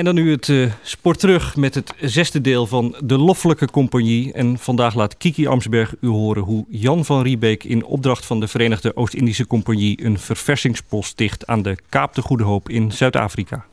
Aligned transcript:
En 0.00 0.06
dan 0.06 0.14
nu 0.14 0.30
het 0.30 0.48
uh, 0.48 0.72
sport 0.82 1.18
terug 1.18 1.56
met 1.56 1.74
het 1.74 1.94
zesde 2.00 2.40
deel 2.40 2.66
van 2.66 2.96
de 3.04 3.18
Loffelijke 3.18 3.70
Compagnie. 3.70 4.32
En 4.32 4.58
vandaag 4.58 4.94
laat 4.94 5.16
Kiki 5.16 5.46
Amsberg 5.46 5.94
u 6.00 6.08
horen 6.08 6.42
hoe 6.42 6.64
Jan 6.68 7.04
van 7.04 7.22
Riebeek 7.22 7.64
in 7.64 7.84
opdracht 7.84 8.26
van 8.26 8.40
de 8.40 8.48
Verenigde 8.48 8.96
Oost-Indische 8.96 9.46
Compagnie 9.46 10.04
een 10.04 10.18
verversingspost 10.18 11.10
sticht 11.10 11.46
aan 11.46 11.62
de 11.62 11.76
Kaap 11.88 12.14
de 12.14 12.22
Goede 12.22 12.44
Hoop 12.44 12.68
in 12.68 12.92
Zuid-Afrika. 12.92 13.64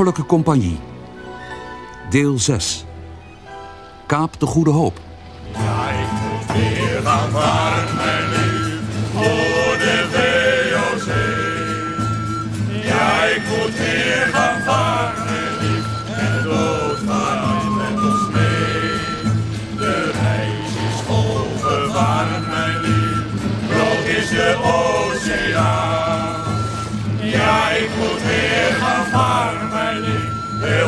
Loffelijke 0.00 0.34
Compagnie. 0.34 0.78
Deel 2.10 2.38
6. 2.38 2.84
Kaap 4.06 4.40
de 4.40 4.46
Goede 4.46 4.70
Hoop. 4.70 5.00
Ja, 5.52 5.90
ik 5.90 6.10
moet 6.12 6.56
weer 6.56 7.00
gaan 7.04 7.30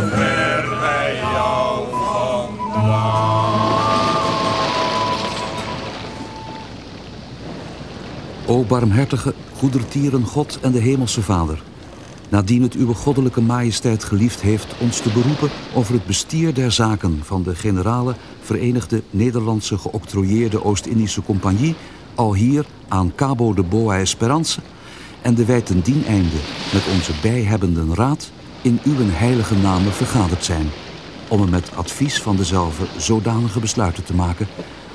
ver 0.09 0.79
bij 0.81 1.15
jou. 1.33 1.53
O 8.47 8.65
barmhartige, 8.65 9.35
goedertieren 9.57 10.25
God 10.25 10.59
en 10.61 10.73
de 10.73 10.79
hemelse 10.79 11.23
Vader. 11.23 11.63
Nadien 12.29 12.63
het 12.63 12.75
uw 12.75 12.93
goddelijke 12.93 13.41
majesteit 13.41 14.05
geliefd 14.05 14.41
heeft 14.41 14.75
ons 14.79 15.01
te 15.01 15.09
beroepen 15.09 15.51
over 15.75 15.95
het 15.95 16.07
bestier 16.07 16.55
der 16.55 16.73
zaken 16.73 17.21
van 17.23 17.43
de 17.43 17.55
generale 17.55 18.15
Verenigde 18.41 19.03
Nederlandse 19.11 19.79
geoctrooieerde 19.79 20.65
Oost-Indische 20.65 21.23
Compagnie, 21.23 21.75
al 22.15 22.35
hier 22.35 22.65
aan 22.89 23.13
Cabo 23.15 23.55
de 23.55 23.63
Boa 23.63 23.99
Esperance, 23.99 24.61
en 25.23 25.35
de 25.35 25.45
wij 25.45 25.61
ten 25.61 25.81
dien 25.81 26.05
einde 26.07 26.39
met 26.73 26.83
onze 26.95 27.13
bijhebbenden 27.23 27.95
raad 27.95 28.31
in 28.63 28.81
uw 28.85 28.97
heilige 29.01 29.55
namen 29.55 29.93
vergaderd 29.93 30.45
zijn, 30.45 30.71
om 31.29 31.43
er 31.43 31.49
met 31.49 31.77
advies 31.77 32.23
van 32.23 32.37
dezelfde 32.37 32.85
zodanige 32.97 33.61
besluiten 33.61 34.05
te 34.05 34.15
maken, 34.15 34.47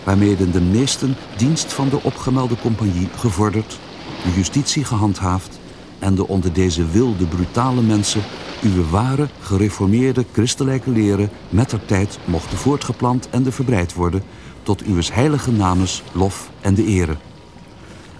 waarmee 0.04 0.36
de 0.52 0.62
meesten 0.62 1.16
dienst 1.38 1.74
van 1.74 1.90
de 1.90 2.04
opgemelde 2.04 2.56
compagnie 2.62 3.08
gevorderd, 3.18 3.80
de 4.24 4.34
justitie 4.36 4.84
gehandhaafd 4.84 5.60
en 6.00 6.16
de 6.16 6.28
onder 6.28 6.54
deze 6.54 6.86
wilde, 6.86 7.26
brutale 7.26 7.82
mensen 7.82 8.22
uw 8.62 8.90
ware, 8.90 9.28
gereformeerde 9.42 10.26
christelijke 10.32 10.90
leren 10.90 11.30
met 11.50 11.70
der 11.70 11.86
tijd 11.86 12.20
mochten 12.26 12.58
voortgeplant 12.58 13.30
en 13.30 13.44
de 13.44 13.52
verbreid 13.52 13.94
worden 13.94 14.24
tot 14.64 14.84
uw 14.84 15.00
heilige 15.14 15.52
namens 15.52 16.04
lof 16.12 16.50
en 16.62 16.74
de 16.74 16.86
ere. 16.86 17.16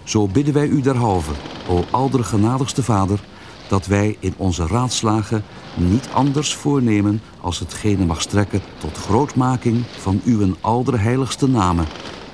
Zo 0.04 0.28
bidden 0.28 0.54
wij 0.54 0.68
u 0.68 0.82
derhalve, 0.82 1.32
o 1.68 2.10
genadigste 2.22 2.84
Vader, 2.84 3.20
dat 3.68 3.86
wij 3.86 4.18
in 4.20 4.34
onze 4.38 4.68
raadslagen 4.68 5.44
niet 5.76 6.08
anders 6.14 6.56
voornemen 6.56 7.22
als 7.42 7.60
hetgene 7.60 8.06
mag 8.06 8.22
strekken 8.22 8.62
tot 8.78 8.98
grootmaking 8.98 9.84
van 9.98 10.22
uw 10.26 10.56
heiligste 10.98 11.48
namen, 11.48 11.86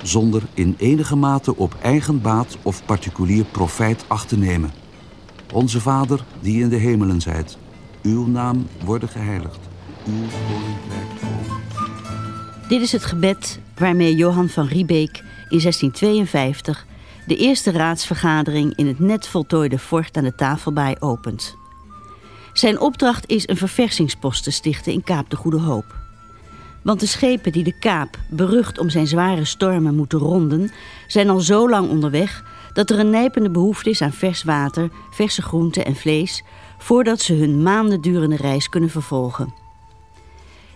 zonder 0.02 0.42
in 0.54 0.74
enige 0.78 1.16
mate 1.16 1.56
op 1.56 1.76
eigen 1.82 2.20
baat 2.20 2.56
of 2.62 2.84
particulier 2.84 3.44
profijt 3.44 4.04
acht 4.06 4.28
te 4.28 4.36
nemen. 4.36 4.72
Onze 5.52 5.80
Vader, 5.80 6.24
die 6.40 6.62
in 6.62 6.68
de 6.68 6.76
hemelen 6.76 7.20
zijt, 7.20 7.58
uw 8.02 8.26
naam 8.26 8.66
worden 8.84 9.08
geheiligd, 9.08 9.58
uw 10.06 10.12
koninkrijk 10.12 11.20
komen. 11.20 11.62
Dit 12.68 12.80
is 12.80 12.92
het 12.92 13.04
gebed 13.04 13.60
waarmee 13.78 14.14
Johan 14.14 14.48
van 14.48 14.66
Riebeek 14.66 15.22
in 15.48 15.60
1652 15.60 16.86
de 17.26 17.36
eerste 17.36 17.70
raadsvergadering 17.70 18.76
in 18.76 18.86
het 18.86 18.98
net 18.98 19.26
voltooide 19.26 19.78
fort 19.78 20.16
aan 20.16 20.24
de 20.24 20.34
Tafelbaai 20.34 20.96
opent. 20.98 21.56
Zijn 22.52 22.80
opdracht 22.80 23.28
is 23.28 23.48
een 23.48 23.56
verversingspost 23.56 24.44
te 24.44 24.50
stichten 24.50 24.92
in 24.92 25.02
Kaap 25.02 25.30
de 25.30 25.36
Goede 25.36 25.60
Hoop. 25.60 26.02
Want 26.82 27.00
de 27.00 27.06
schepen 27.06 27.52
die 27.52 27.64
de 27.64 27.78
Kaap, 27.78 28.18
berucht 28.30 28.78
om 28.78 28.90
zijn 28.90 29.06
zware 29.06 29.44
stormen, 29.44 29.94
moeten 29.94 30.18
ronden, 30.18 30.70
zijn 31.06 31.30
al 31.30 31.40
zo 31.40 31.68
lang 31.68 31.88
onderweg 31.88 32.44
dat 32.72 32.90
er 32.90 32.98
een 32.98 33.10
nijpende 33.10 33.50
behoefte 33.50 33.90
is 33.90 34.02
aan 34.02 34.12
vers 34.12 34.42
water, 34.42 34.90
verse 35.10 35.42
groenten 35.42 35.84
en 35.84 35.96
vlees, 35.96 36.42
voordat 36.78 37.20
ze 37.20 37.34
hun 37.34 37.62
maanden 37.62 38.00
durende 38.00 38.36
reis 38.36 38.68
kunnen 38.68 38.90
vervolgen. 38.90 39.54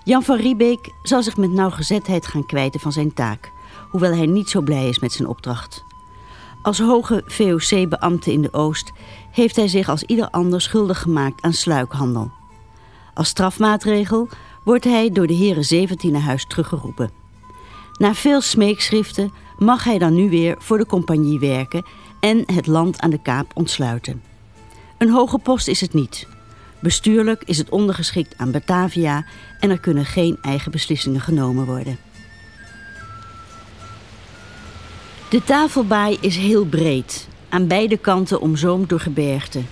Jan 0.05 0.23
van 0.23 0.37
Riebeek 0.37 0.93
zal 1.03 1.23
zich 1.23 1.37
met 1.37 1.51
nauwgezetheid 1.51 2.27
gaan 2.27 2.47
kwijten 2.47 2.81
van 2.81 2.93
zijn 2.93 3.15
taak, 3.15 3.51
hoewel 3.91 4.15
hij 4.15 4.27
niet 4.27 4.49
zo 4.49 4.61
blij 4.61 4.89
is 4.89 4.99
met 4.99 5.13
zijn 5.13 5.29
opdracht. 5.29 5.87
Als 6.63 6.79
hoge 6.79 7.23
VOC-beambte 7.27 8.33
in 8.33 8.43
de 8.43 8.53
Oost 8.53 8.93
heeft 9.31 9.57
hij 9.57 9.69
zich 9.69 9.89
als 9.89 10.03
ieder 10.03 10.31
ander 10.31 10.61
schuldig 10.61 11.01
gemaakt 11.01 11.43
aan 11.43 11.53
sluikhandel. 11.53 12.31
Als 13.15 13.29
strafmaatregel 13.29 14.29
wordt 14.65 14.85
hij 14.85 15.11
door 15.11 15.27
de 15.27 15.35
heren 15.35 15.65
17 15.65 16.13
naar 16.13 16.21
huis 16.21 16.47
teruggeroepen. 16.47 17.11
Na 17.99 18.15
veel 18.15 18.41
smeekschriften 18.41 19.33
mag 19.59 19.85
hij 19.85 19.99
dan 19.99 20.15
nu 20.15 20.31
weer 20.31 20.57
voor 20.59 20.79
de 20.79 20.87
compagnie 20.87 21.39
werken 21.39 21.85
en 22.21 22.43
het 22.47 22.67
land 22.67 23.01
aan 23.01 23.11
de 23.11 23.23
Kaap 23.23 23.51
ontsluiten. 23.55 24.23
Een 24.99 25.11
hoge 25.11 25.39
post 25.39 25.69
is 25.69 25.81
het 25.81 25.93
niet. 25.93 26.27
Bestuurlijk 26.81 27.43
is 27.45 27.59
het 27.59 27.71
ondergeschikt 27.71 28.35
aan 28.37 28.51
Batavia 28.51 29.25
en 29.61 29.71
er 29.71 29.81
kunnen 29.81 30.05
geen 30.05 30.39
eigen 30.43 30.71
beslissingen 30.71 31.21
genomen 31.21 31.67
worden. 31.67 31.99
De 35.29 35.45
tafelbaai 35.45 36.19
is 36.21 36.37
heel 36.37 36.65
breed, 36.65 37.29
aan 37.49 37.67
beide 37.67 37.97
kanten 37.97 38.41
omzoomd 38.41 38.89
door 38.89 39.01
gebergten. 39.01 39.69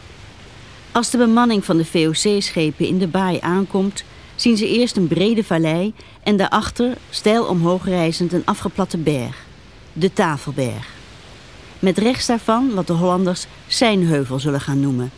Als 0.93 1.11
de 1.11 1.19
bemanning 1.19 1.65
van 1.65 1.77
de 1.77 1.85
VOC-schepen 1.85 2.87
in 2.87 2.99
de 2.99 3.07
baai 3.07 3.39
aankomt, 3.41 4.05
zien 4.35 4.57
ze 4.57 4.69
eerst 4.69 4.97
een 4.97 5.09
brede 5.09 5.45
vallei 5.45 5.95
en 6.23 6.37
daarachter, 6.37 6.97
steil 7.11 7.45
omhoog 7.45 7.85
reizend, 7.85 8.33
een 8.33 8.45
afgeplatte 8.45 8.99
berg. 8.99 9.45
De 9.93 10.13
Tafelberg. 10.13 10.89
Met 11.79 11.99
rechts 11.99 12.27
daarvan 12.27 12.75
wat 12.75 12.87
de 12.87 12.93
Hollanders 12.93 13.47
Seinheuvel 13.67 14.39
zullen 14.39 14.61
gaan 14.61 14.81
noemen. 14.81 15.11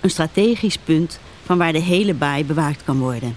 Een 0.00 0.10
strategisch 0.10 0.78
punt 0.78 1.18
van 1.44 1.58
waar 1.58 1.72
de 1.72 1.82
hele 1.82 2.14
baai 2.14 2.44
bewaakt 2.44 2.84
kan 2.84 2.98
worden. 2.98 3.36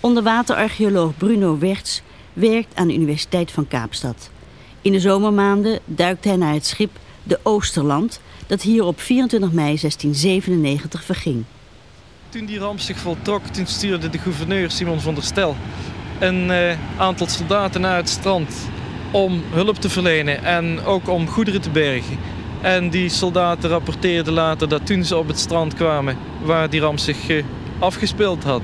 Onderwaterarcheoloog 0.00 1.16
Bruno 1.16 1.58
Werts 1.58 2.02
werkt 2.32 2.76
aan 2.76 2.86
de 2.86 2.94
Universiteit 2.94 3.50
van 3.50 3.68
Kaapstad. 3.68 4.30
In 4.82 4.92
de 4.92 5.00
zomermaanden 5.00 5.78
duikt 5.84 6.24
hij 6.24 6.36
naar 6.36 6.52
het 6.52 6.66
schip 6.66 6.90
de 7.22 7.40
Oosterland... 7.42 8.20
dat 8.46 8.62
hier 8.62 8.84
op 8.84 9.00
24 9.00 9.52
mei 9.52 9.66
1697 9.66 11.04
verging. 11.04 11.44
Toen 12.28 12.44
die 12.44 12.58
ramp 12.58 12.80
zich 12.80 12.98
voltrok, 12.98 13.46
toen 13.46 13.66
stuurde 13.66 14.10
de 14.10 14.18
gouverneur 14.18 14.70
Simon 14.70 15.00
van 15.00 15.14
der 15.14 15.22
Stel... 15.22 15.56
een 16.18 16.48
uh, 16.48 16.72
aantal 16.98 17.26
soldaten 17.26 17.80
naar 17.80 17.96
het 17.96 18.08
strand 18.08 18.54
om 19.10 19.42
hulp 19.50 19.76
te 19.76 19.88
verlenen 19.88 20.44
en 20.44 20.84
ook 20.84 21.08
om 21.08 21.28
goederen 21.28 21.60
te 21.60 21.70
bergen. 21.70 22.18
En 22.60 22.90
die 22.90 23.08
soldaten 23.08 23.70
rapporteerden 23.70 24.32
later 24.32 24.68
dat 24.68 24.86
toen 24.86 25.04
ze 25.04 25.16
op 25.16 25.28
het 25.28 25.38
strand 25.38 25.74
kwamen... 25.74 26.16
waar 26.42 26.70
die 26.70 26.80
ramp 26.80 26.98
zich 26.98 27.28
uh, 27.28 27.44
afgespeeld 27.78 28.44
had... 28.44 28.62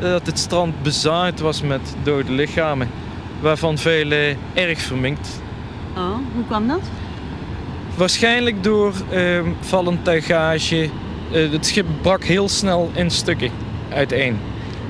dat 0.00 0.26
het 0.26 0.38
strand 0.38 0.82
bezaaid 0.82 1.40
was 1.40 1.62
met 1.62 1.94
dode 2.02 2.32
lichamen... 2.32 2.90
waarvan 3.40 3.78
vele 3.78 4.36
erg 4.54 4.80
verminkt 4.80 5.42
Oh, 5.96 6.16
hoe 6.34 6.44
kwam 6.46 6.68
dat? 6.68 6.80
Waarschijnlijk 7.96 8.62
door 8.62 8.92
uh, 9.12 9.40
vallend 9.60 10.04
tuigage. 10.04 10.88
Uh, 11.32 11.52
het 11.52 11.66
schip 11.66 11.86
brak 12.02 12.24
heel 12.24 12.48
snel 12.48 12.90
in 12.94 13.10
stukken 13.10 13.50
uiteen. 13.92 14.38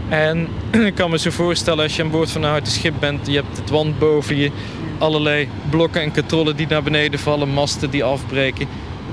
En 0.08 0.48
ik 0.86 0.94
kan 0.94 1.10
me 1.10 1.18
zo 1.18 1.30
voorstellen 1.30 1.82
als 1.82 1.96
je 1.96 2.02
aan 2.02 2.10
boord 2.10 2.30
van 2.30 2.42
een 2.42 2.48
houten 2.48 2.72
schip 2.72 2.94
bent, 3.00 3.26
je 3.26 3.34
hebt 3.34 3.56
het 3.56 3.70
wand 3.70 3.98
boven 3.98 4.36
je, 4.36 4.50
allerlei 4.98 5.48
blokken 5.70 6.02
en 6.02 6.12
katrollen 6.12 6.56
die 6.56 6.66
naar 6.66 6.82
beneden 6.82 7.18
vallen, 7.18 7.48
masten 7.48 7.90
die 7.90 8.04
afbreken, 8.04 8.66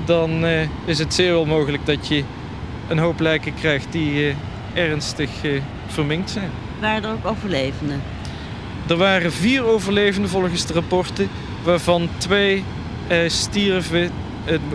dan 0.04 0.44
uh, 0.44 0.60
is 0.84 0.98
het 0.98 1.14
zeer 1.14 1.32
wel 1.32 1.46
mogelijk 1.46 1.86
dat 1.86 2.08
je 2.08 2.24
een 2.88 2.98
hoop 2.98 3.20
lijken 3.20 3.54
krijgt 3.54 3.86
die 3.90 4.12
uh, 4.12 4.34
ernstig 4.74 5.30
verminkt 5.86 6.30
zijn. 6.30 6.50
Waren 6.80 7.04
er 7.04 7.10
ook 7.10 7.26
overlevenden? 7.26 8.02
Er 8.88 8.96
waren 8.96 9.32
vier 9.32 9.64
overlevenden 9.64 10.30
volgens 10.30 10.66
de 10.66 10.72
rapporten 10.72 11.28
waarvan 11.62 12.08
twee 12.18 12.64
eh, 13.08 13.18
stierven 13.26 14.10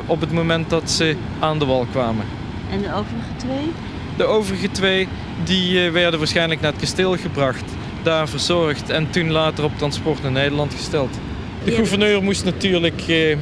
op 0.05 0.21
het 0.21 0.31
moment 0.31 0.69
dat 0.69 0.89
ze 0.89 1.15
aan 1.39 1.59
de 1.59 1.65
wal 1.65 1.85
kwamen. 1.91 2.25
En 2.71 2.81
de 2.81 2.93
overige 2.93 3.35
twee? 3.37 3.71
De 4.17 4.23
overige 4.23 4.71
twee 4.71 5.07
die, 5.43 5.85
eh, 5.85 5.91
werden 5.91 6.19
waarschijnlijk 6.19 6.61
naar 6.61 6.71
het 6.71 6.79
kasteel 6.79 7.17
gebracht, 7.17 7.63
daar 8.03 8.27
verzorgd 8.27 8.89
en 8.89 9.09
toen 9.09 9.31
later 9.31 9.63
op 9.63 9.77
transport 9.77 10.23
naar 10.23 10.31
Nederland 10.31 10.73
gesteld. 10.73 11.19
De 11.63 11.71
gouverneur 11.71 12.23
moest 12.23 12.45
natuurlijk 12.45 13.01
eh, 13.07 13.37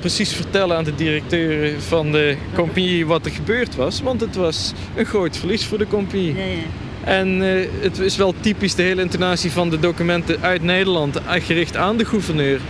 precies 0.00 0.32
vertellen 0.32 0.76
aan 0.76 0.84
de 0.84 0.94
directeur 0.94 1.80
van 1.80 2.12
de 2.12 2.36
compagnie 2.54 3.06
wat 3.06 3.24
er 3.26 3.32
gebeurd 3.32 3.76
was, 3.76 4.00
want 4.00 4.20
het 4.20 4.36
was 4.36 4.72
een 4.94 5.06
groot 5.06 5.36
verlies 5.36 5.64
voor 5.64 5.78
de 5.78 5.86
compagnie. 5.86 6.34
Ja, 6.34 6.44
ja. 6.44 6.83
En 7.04 7.42
eh, 7.42 7.68
het 7.80 7.98
is 7.98 8.16
wel 8.16 8.34
typisch 8.40 8.74
de 8.74 8.82
hele 8.82 9.02
intonatie 9.02 9.50
van 9.50 9.70
de 9.70 9.78
documenten 9.80 10.36
uit 10.40 10.62
Nederland, 10.62 11.16
eh, 11.16 11.44
gericht 11.44 11.76
aan 11.76 11.96
de 11.96 12.04
gouverneur. 12.04 12.60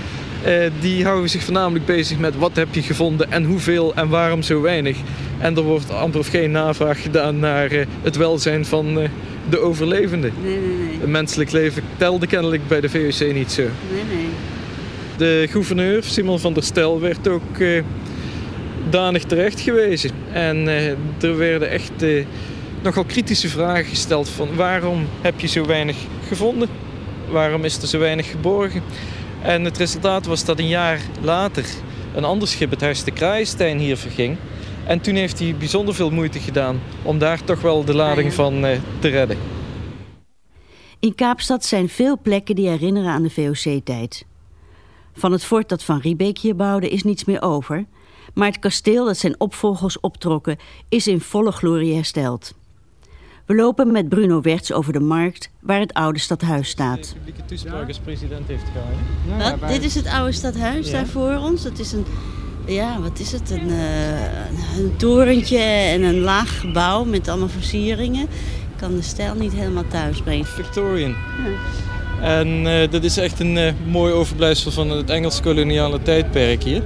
Eh, 0.43 0.55
die 0.81 1.05
houden 1.05 1.31
zich 1.31 1.43
voornamelijk 1.43 1.87
bezig 1.87 2.19
met 2.19 2.37
wat 2.37 2.57
heb 2.57 2.75
je 2.75 2.83
gevonden 2.83 3.33
en 3.33 3.45
hoeveel 3.45 3.95
en 3.95 4.09
waarom 4.09 4.43
zo 4.43 4.61
weinig. 4.61 4.97
En 5.39 5.57
er 5.57 5.63
wordt 5.63 5.91
amper 5.91 6.21
of 6.21 6.29
geen 6.29 6.51
navraag 6.51 7.03
gedaan 7.03 7.39
naar 7.39 7.71
het 8.03 8.17
welzijn 8.17 8.65
van 8.65 8.99
de 9.49 9.59
overlevenden. 9.59 10.33
Nee, 10.43 10.59
nee, 10.59 10.87
nee. 10.87 10.99
Het 11.01 11.09
menselijk 11.09 11.53
leven 11.53 11.83
telde 11.97 12.27
kennelijk 12.27 12.69
bij 12.69 12.81
de 12.81 12.89
VOC 12.89 13.35
niet 13.35 13.53
zo. 13.53 13.63
nee, 13.63 14.17
nee. 14.17 14.29
De 15.17 15.47
gouverneur, 15.51 16.03
Simon 16.03 16.39
van 16.39 16.53
der 16.53 16.63
Stel, 16.63 17.01
werd 17.01 17.29
ook 17.29 17.59
danig 18.91 19.25
terecht 19.25 19.61
gewezen. 19.61 20.11
En 20.33 20.69
er 21.21 21.37
werden 21.37 21.71
echt 21.71 21.93
nogal 22.85 23.05
kritische 23.05 23.49
vragen 23.49 23.85
gesteld 23.85 24.29
van 24.29 24.57
waarom 24.57 25.07
heb 25.21 25.41
je 25.41 25.47
zo 25.47 25.67
weinig 25.67 25.97
gevonden? 26.29 26.69
Waarom 27.31 27.65
is 27.65 27.83
er 27.83 27.89
zo 27.89 27.99
weinig 27.99 28.31
geborgen? 28.31 28.83
En 29.43 29.65
het 29.65 29.77
resultaat 29.77 30.27
was 30.27 30.45
dat 30.45 30.59
een 30.59 30.69
jaar 30.69 31.01
later 31.21 31.65
een 32.15 32.25
ander 32.25 32.49
schip, 32.49 32.71
het 32.71 32.81
Huis 32.81 33.05
de 33.05 33.11
Kraaienstein, 33.11 33.79
hier 33.79 33.97
verging. 33.97 34.37
En 34.87 35.01
toen 35.01 35.15
heeft 35.15 35.39
hij 35.39 35.55
bijzonder 35.59 35.95
veel 35.95 36.11
moeite 36.11 36.39
gedaan 36.39 36.81
om 37.03 37.19
daar 37.19 37.45
toch 37.45 37.61
wel 37.61 37.85
de 37.85 37.95
lading 37.95 38.33
van 38.33 38.65
eh, 38.65 38.79
te 38.99 39.09
redden. 39.09 39.39
In 40.99 41.15
Kaapstad 41.15 41.65
zijn 41.65 41.89
veel 41.89 42.19
plekken 42.23 42.55
die 42.55 42.69
herinneren 42.69 43.11
aan 43.11 43.23
de 43.23 43.31
VOC-tijd. 43.31 44.27
Van 45.15 45.33
het 45.33 45.45
fort 45.45 45.69
dat 45.69 45.83
Van 45.83 46.01
Riebeek 46.01 46.39
hier 46.39 46.57
bouwde 46.57 46.89
is 46.89 47.03
niets 47.03 47.25
meer 47.25 47.43
over... 47.43 47.85
maar 48.35 48.49
het 48.49 48.59
kasteel 48.59 49.05
dat 49.05 49.17
zijn 49.17 49.41
opvolgers 49.41 50.01
optrokken 50.01 50.57
is 50.89 51.07
in 51.07 51.21
volle 51.21 51.53
glorie 51.53 51.95
hersteld. 51.95 52.55
We 53.47 53.55
lopen 53.55 53.93
met 53.93 54.09
Bruno 54.09 54.41
Werts 54.41 54.73
over 54.73 54.93
de 54.93 55.01
markt 55.01 55.51
waar 55.61 55.81
het 55.81 55.93
oude 55.93 56.19
stadhuis 56.19 56.69
staat. 56.69 57.13
publieke 57.17 57.45
toespraak 57.45 57.89
als 57.89 57.99
president 57.99 58.49
heeft 58.49 58.65
gehouden. 58.73 59.59
Wat? 59.61 59.69
Dit 59.69 59.83
is 59.85 59.95
het 59.95 60.07
oude 60.07 60.33
stadhuis 60.33 60.87
Ja. 60.87 60.93
daar 60.93 61.07
voor 61.07 61.37
ons. 61.37 61.63
Dat 61.63 61.79
is 61.79 61.93
een, 61.93 62.05
ja, 62.67 63.01
wat 63.01 63.19
is 63.19 63.33
het? 63.33 63.51
Een, 63.51 63.71
eh, 63.71 64.79
een 64.79 64.97
torentje 64.97 65.59
en 65.59 66.03
een 66.03 66.21
laag 66.21 66.61
gebouw 66.61 67.05
met 67.05 67.29
allemaal 67.29 67.49
versieringen. 67.49 68.23
Ik 68.23 68.77
kan 68.77 68.95
de 68.97 69.03
stijl 69.03 69.35
niet 69.35 69.53
helemaal 69.53 69.87
thuis 69.89 70.23
brengen. 70.23 70.47
Victorian. 70.47 71.15
En 72.21 72.67
eh, 72.67 72.91
dat 72.91 73.05
is 73.05 73.17
echt 73.17 73.41
een 73.41 73.57
eh, 73.57 73.73
mooi 73.87 74.13
overblijfsel 74.13 74.71
van 74.71 74.91
het 74.91 75.11
Engels 75.11 75.41
koloniale 75.41 76.03
tijdperk 76.03 76.63
hier. 76.63 76.83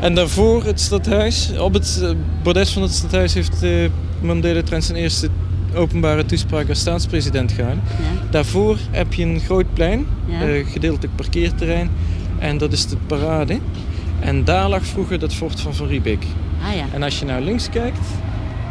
En 0.00 0.14
daarvoor 0.14 0.64
het 0.64 0.80
stadhuis, 0.80 1.50
op 1.58 1.74
het 1.74 2.14
bordes 2.42 2.70
van 2.72 2.82
het 2.82 2.92
stadhuis 2.92 3.34
heeft 3.34 3.62
uh, 3.62 3.88
Mandela 4.20 4.62
Trent 4.62 4.84
zijn 4.84 4.98
eerste 4.98 5.28
openbare 5.74 6.24
toespraak 6.26 6.68
als 6.68 6.78
staatspresident 6.78 7.52
gehouden. 7.52 7.82
Ja. 7.88 8.30
Daarvoor 8.30 8.78
heb 8.90 9.12
je 9.14 9.24
een 9.24 9.40
groot 9.40 9.74
plein, 9.74 10.06
Ja. 10.26 10.40
eh, 10.46 10.66
gedeeltelijk 10.66 11.16
parkeerterrein. 11.16 11.90
En 12.38 12.58
dat 12.58 12.72
is 12.72 12.86
de 12.86 12.96
parade. 13.06 13.58
En 14.20 14.44
daar 14.44 14.68
lag 14.68 14.84
vroeger 14.86 15.18
dat 15.18 15.34
fort 15.34 15.60
van 15.60 15.74
Van 15.74 15.86
Riebeek. 15.86 16.24
Ah 16.68 16.76
ja. 16.76 16.84
En 16.92 17.02
als 17.02 17.18
je 17.18 17.24
naar 17.24 17.40
links 17.40 17.68
kijkt, 17.70 17.98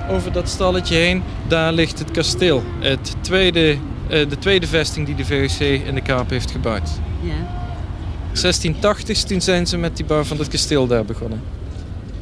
over 0.09 0.31
dat 0.31 0.49
stalletje 0.49 0.95
heen, 0.95 1.23
daar 1.47 1.73
ligt 1.73 1.99
het 1.99 2.11
kasteel. 2.11 2.63
Het 2.79 3.15
tweede, 3.21 3.77
eh, 4.07 4.29
de 4.29 4.37
tweede 4.39 4.67
vesting 4.67 5.05
die 5.05 5.15
de 5.15 5.25
VOC 5.25 5.59
in 5.87 5.95
de 5.95 6.01
Kaap 6.01 6.29
heeft 6.29 6.51
gebouwd. 6.51 6.89
ja. 7.21 7.59
1680, 8.33 9.23
toen 9.23 9.41
zijn 9.41 9.67
ze 9.67 9.77
met 9.77 9.95
die 9.97 10.05
bouw 10.05 10.23
van 10.23 10.37
het 10.37 10.47
kasteel 10.47 10.87
daar 10.87 11.05
begonnen. 11.05 11.41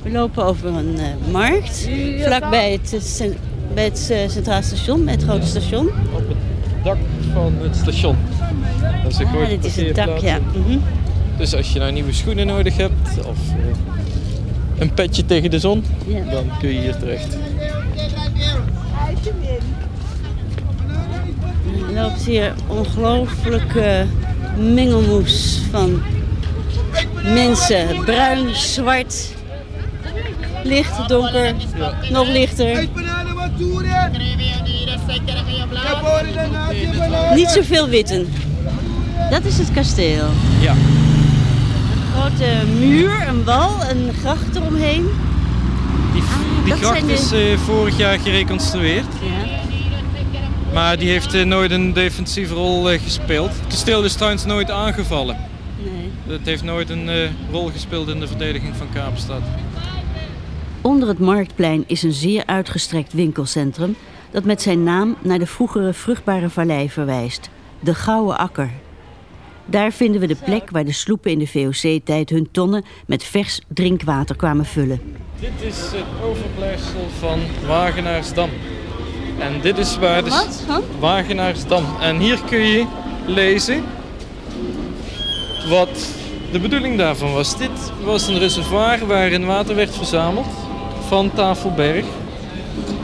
We 0.03 0.11
lopen 0.11 0.43
over 0.45 0.67
een 0.67 0.97
eh, 0.99 1.31
markt, 1.31 1.89
vlakbij 2.21 2.71
het, 2.71 3.23
bij 3.73 3.83
het 3.83 4.09
eh, 4.11 4.29
Centraal 4.29 4.61
Station, 4.61 5.05
bij 5.05 5.13
het 5.13 5.23
grote 5.23 5.45
station. 5.45 5.87
Op 5.87 6.27
het 6.27 6.37
dak 6.83 6.97
van 7.33 7.53
het 7.61 7.75
station. 7.75 8.17
Dat 9.03 9.11
is 9.11 9.17
een 9.17 9.25
Ah, 9.25 9.31
grote 9.31 9.49
dit 9.49 9.65
is 9.65 9.75
het 9.75 9.95
dak, 9.95 10.17
ja. 10.17 10.39
Mhm. 10.53 10.77
Dus 11.37 11.55
als 11.55 11.73
je 11.73 11.79
nou 11.79 11.91
nieuwe 11.91 12.13
schoenen 12.13 12.47
nodig 12.47 12.77
hebt 12.77 13.27
of 13.27 13.37
eh, 13.49 14.79
een 14.79 14.93
petje 14.93 15.25
tegen 15.25 15.51
de 15.51 15.59
zon, 15.59 15.83
ja. 16.07 16.31
dan 16.31 16.45
kun 16.59 16.73
je 16.73 16.79
hier 16.79 16.97
terecht. 16.97 17.37
Er 21.87 21.93
loopt 21.93 22.21
hier 22.25 22.53
ongelooflijke 22.67 24.05
mengelmoes 24.57 25.59
van 25.71 26.01
mensen. 27.23 28.03
Bruin, 28.05 28.55
zwart, 28.55 29.33
licht, 30.63 31.07
donker, 31.07 31.53
nog 32.11 32.27
lichter. 32.27 32.87
Niet 37.35 37.49
zoveel 37.49 37.89
witten. 37.89 38.27
Dat 39.29 39.43
is 39.45 39.57
het 39.57 39.71
kasteel. 39.71 40.25
Ja. 40.61 40.73
Grote 42.13 42.65
muur, 42.79 43.27
een 43.27 43.43
wal, 43.43 43.75
een 43.89 44.13
gracht 44.21 44.55
eromheen. 44.55 45.05
Die, 46.13 46.21
die 46.63 46.69
dat 46.73 46.79
gracht 46.79 47.05
de- 47.07 47.13
is 47.13 47.31
eh, 47.31 47.57
vorig 47.57 47.97
jaar 47.97 48.19
gereconstrueerd. 48.19 49.05
Ja. 49.21 49.47
Maar 50.73 50.97
die 50.97 51.09
heeft 51.09 51.33
eh, 51.33 51.45
nooit 51.45 51.71
een 51.71 51.93
defensieve 51.93 52.53
rol 52.53 52.91
eh, 52.91 52.99
gespeeld. 53.03 53.49
Het 53.49 53.67
kasteel 53.67 54.03
is 54.03 54.13
trouwens 54.13 54.45
nooit 54.45 54.71
aangevallen. 54.71 55.37
Nee. 55.83 56.37
Het 56.37 56.45
heeft 56.45 56.63
nooit 56.63 56.89
een 56.89 57.09
eh, 57.09 57.29
rol 57.51 57.69
gespeeld 57.73 58.07
in 58.07 58.19
de 58.19 58.27
verdediging 58.27 58.75
van 58.77 58.87
Kaapstad. 58.93 59.41
Onder 60.81 61.07
het 61.07 61.19
marktplein 61.19 61.83
is 61.87 62.03
een 62.03 62.13
zeer 62.13 62.43
uitgestrekt 62.45 63.13
winkelcentrum 63.13 63.95
dat 64.31 64.43
met 64.43 64.61
zijn 64.61 64.83
naam 64.83 65.15
naar 65.21 65.39
de 65.39 65.45
vroegere 65.45 65.93
vruchtbare 65.93 66.49
vallei 66.49 66.89
verwijst, 66.89 67.49
de 67.79 67.95
Gouden 67.95 68.37
Akker. 68.37 68.71
Daar 69.65 69.91
vinden 69.91 70.21
we 70.21 70.27
de 70.27 70.35
plek 70.35 70.69
waar 70.69 70.85
de 70.85 70.91
sloepen 70.91 71.31
in 71.31 71.39
de 71.39 71.47
VOC-tijd 71.47 72.29
hun 72.29 72.51
tonnen 72.51 72.83
met 73.07 73.23
vers 73.23 73.61
drinkwater 73.67 74.35
kwamen 74.35 74.65
vullen. 74.65 75.01
Dit 75.39 75.51
is 75.59 75.77
het 75.77 76.23
overblijfsel 76.23 77.07
van 77.19 77.39
Wagenaarsdam. 77.67 78.49
En 79.39 79.61
dit 79.61 79.77
is 79.77 79.97
waar 79.97 80.23
de 80.23 80.29
Wat? 80.29 80.83
Wagenaarsdam. 80.99 81.85
En 81.99 82.17
hier 82.17 82.39
kun 82.49 82.59
je 82.59 82.85
lezen 83.25 83.83
wat 85.69 86.09
de 86.51 86.59
bedoeling 86.59 86.97
daarvan 86.97 87.33
was. 87.33 87.57
Dit 87.57 87.91
was 88.03 88.27
een 88.27 88.39
reservoir 88.39 89.07
waarin 89.07 89.45
water 89.45 89.75
werd 89.75 89.95
verzameld 89.95 90.67
van 91.09 91.31
Tafelberg. 91.33 92.05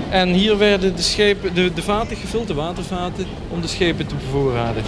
En 0.09 0.29
hier 0.29 0.57
werden 0.57 0.95
de, 0.95 1.01
schepen, 1.01 1.53
de, 1.53 1.73
de 1.73 1.81
vaten 1.81 2.17
gevuld, 2.17 2.47
de 2.47 2.53
watervaten, 2.53 3.25
om 3.49 3.61
de 3.61 3.67
schepen 3.67 4.07
te 4.07 4.15
bevoorraden. 4.15 4.83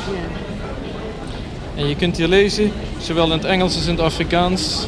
En 1.76 1.88
je 1.88 1.96
kunt 1.96 2.18
hier 2.18 2.28
lezen, 2.28 2.72
zowel 2.98 3.26
in 3.26 3.32
het 3.32 3.46
Engels 3.46 3.76
als 3.76 3.86
in 3.86 3.92
het 3.92 4.00
Afrikaans, 4.00 4.88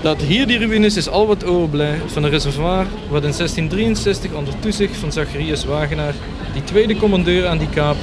dat 0.00 0.22
hier 0.22 0.46
die 0.46 0.58
ruïnes 0.58 0.96
is 0.96 1.08
al 1.08 1.26
wat 1.26 1.44
overblijft 1.44 2.12
van 2.12 2.24
een 2.24 2.30
reservoir 2.30 2.86
wat 3.08 3.24
in 3.24 3.32
1663 3.36 4.32
onder 4.32 4.58
toezicht 4.58 4.96
van 4.96 5.12
Zacharias 5.12 5.64
Wagenaar, 5.64 6.14
die 6.52 6.64
tweede 6.64 6.96
commandeur 6.96 7.46
aan 7.46 7.58
die 7.58 7.68
kaap, 7.68 7.96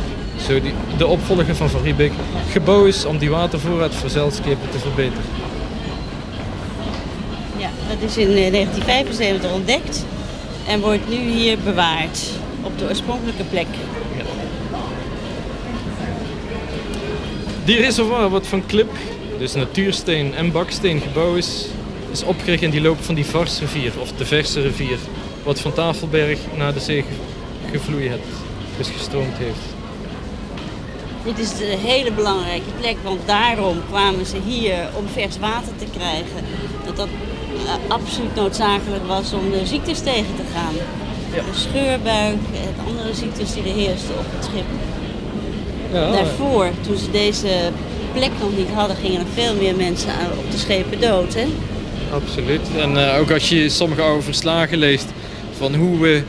zo 0.47 0.61
die, 0.61 0.73
de 0.97 1.07
opvolger 1.07 1.55
van 1.55 1.69
Van 1.69 1.81
Riebeek, 1.83 2.11
gebouwd 2.51 2.87
is 2.87 3.05
om 3.05 3.17
die 3.17 3.29
watervoorraad 3.29 3.95
voor 3.95 4.09
zeilschepen 4.09 4.69
te 4.71 4.79
verbeteren. 4.79 5.23
Dat 7.99 8.09
is 8.09 8.17
in 8.17 8.27
eh, 8.27 8.51
1975 8.51 9.51
ontdekt 9.51 10.05
en 10.67 10.79
wordt 10.81 11.09
nu 11.09 11.15
hier 11.15 11.57
bewaard 11.59 12.19
op 12.61 12.77
de 12.77 12.85
oorspronkelijke 12.87 13.43
plek. 13.43 13.67
Die 17.65 17.77
reservoir 17.77 18.29
wat 18.29 18.47
van 18.47 18.65
klip, 18.65 18.91
dus 19.37 19.53
natuursteen 19.53 20.33
en 20.35 20.51
baksteen 20.51 20.99
gebouwd 21.01 21.37
is, 21.37 21.65
is 22.11 22.23
opgericht 22.23 22.61
in 22.63 22.69
die 22.69 22.81
loop 22.81 23.03
van 23.03 23.15
die 23.15 23.25
Varsrivier, 23.25 23.91
of 24.01 24.11
de 24.11 24.25
Verse 24.25 24.61
rivier, 24.61 24.97
wat 25.43 25.59
van 25.59 25.73
Tafelberg 25.73 26.39
naar 26.57 26.73
de 26.73 26.79
zee 26.79 27.01
ge- 27.01 27.71
gevloeid 27.71 28.09
heeft, 28.09 28.21
dus 28.77 28.87
gestroomd 28.89 29.37
heeft. 29.37 29.59
Dit 31.23 31.39
is 31.39 31.57
de 31.57 31.77
hele 31.85 32.11
belangrijke 32.11 32.71
plek, 32.79 32.95
want 33.03 33.19
daarom 33.25 33.77
kwamen 33.89 34.25
ze 34.25 34.37
hier 34.45 34.75
om 34.93 35.05
vers 35.13 35.37
water 35.39 35.71
te 35.77 35.85
krijgen. 35.97 36.45
Dat 36.85 36.95
dat 36.95 37.07
eh, 37.07 37.11
absoluut 37.87 38.35
noodzakelijk 38.35 39.07
was 39.07 39.33
om 39.33 39.51
de 39.51 39.65
ziektes 39.65 39.99
tegen 39.99 40.35
te 40.35 40.43
gaan. 40.55 40.73
De 41.31 41.41
scheurbuik 41.51 42.37
en 42.53 42.85
andere 42.87 43.13
ziektes 43.13 43.53
die 43.53 43.63
er 43.63 43.73
heersten 43.73 44.17
op 44.17 44.25
het 44.35 44.43
schip. 44.43 44.65
Ja, 45.93 46.11
Daarvoor, 46.11 46.69
toen 46.81 46.97
ze 46.97 47.11
deze 47.11 47.71
plek 48.13 48.31
nog 48.39 48.57
niet 48.57 48.69
hadden, 48.73 48.95
gingen 48.95 49.19
er 49.19 49.25
veel 49.33 49.55
meer 49.55 49.75
mensen 49.75 50.11
op 50.37 50.51
de 50.51 50.57
schepen 50.57 51.01
dood, 51.01 51.33
hè? 51.33 51.45
Absoluut. 52.13 52.61
En 52.77 52.91
uh, 52.91 53.19
ook 53.19 53.31
als 53.31 53.49
je 53.49 53.69
sommige 53.69 54.01
oude 54.01 54.21
verslagen 54.21 54.77
leest 54.77 55.05
van 55.57 55.75
hoe 55.75 55.99
we 55.99 56.23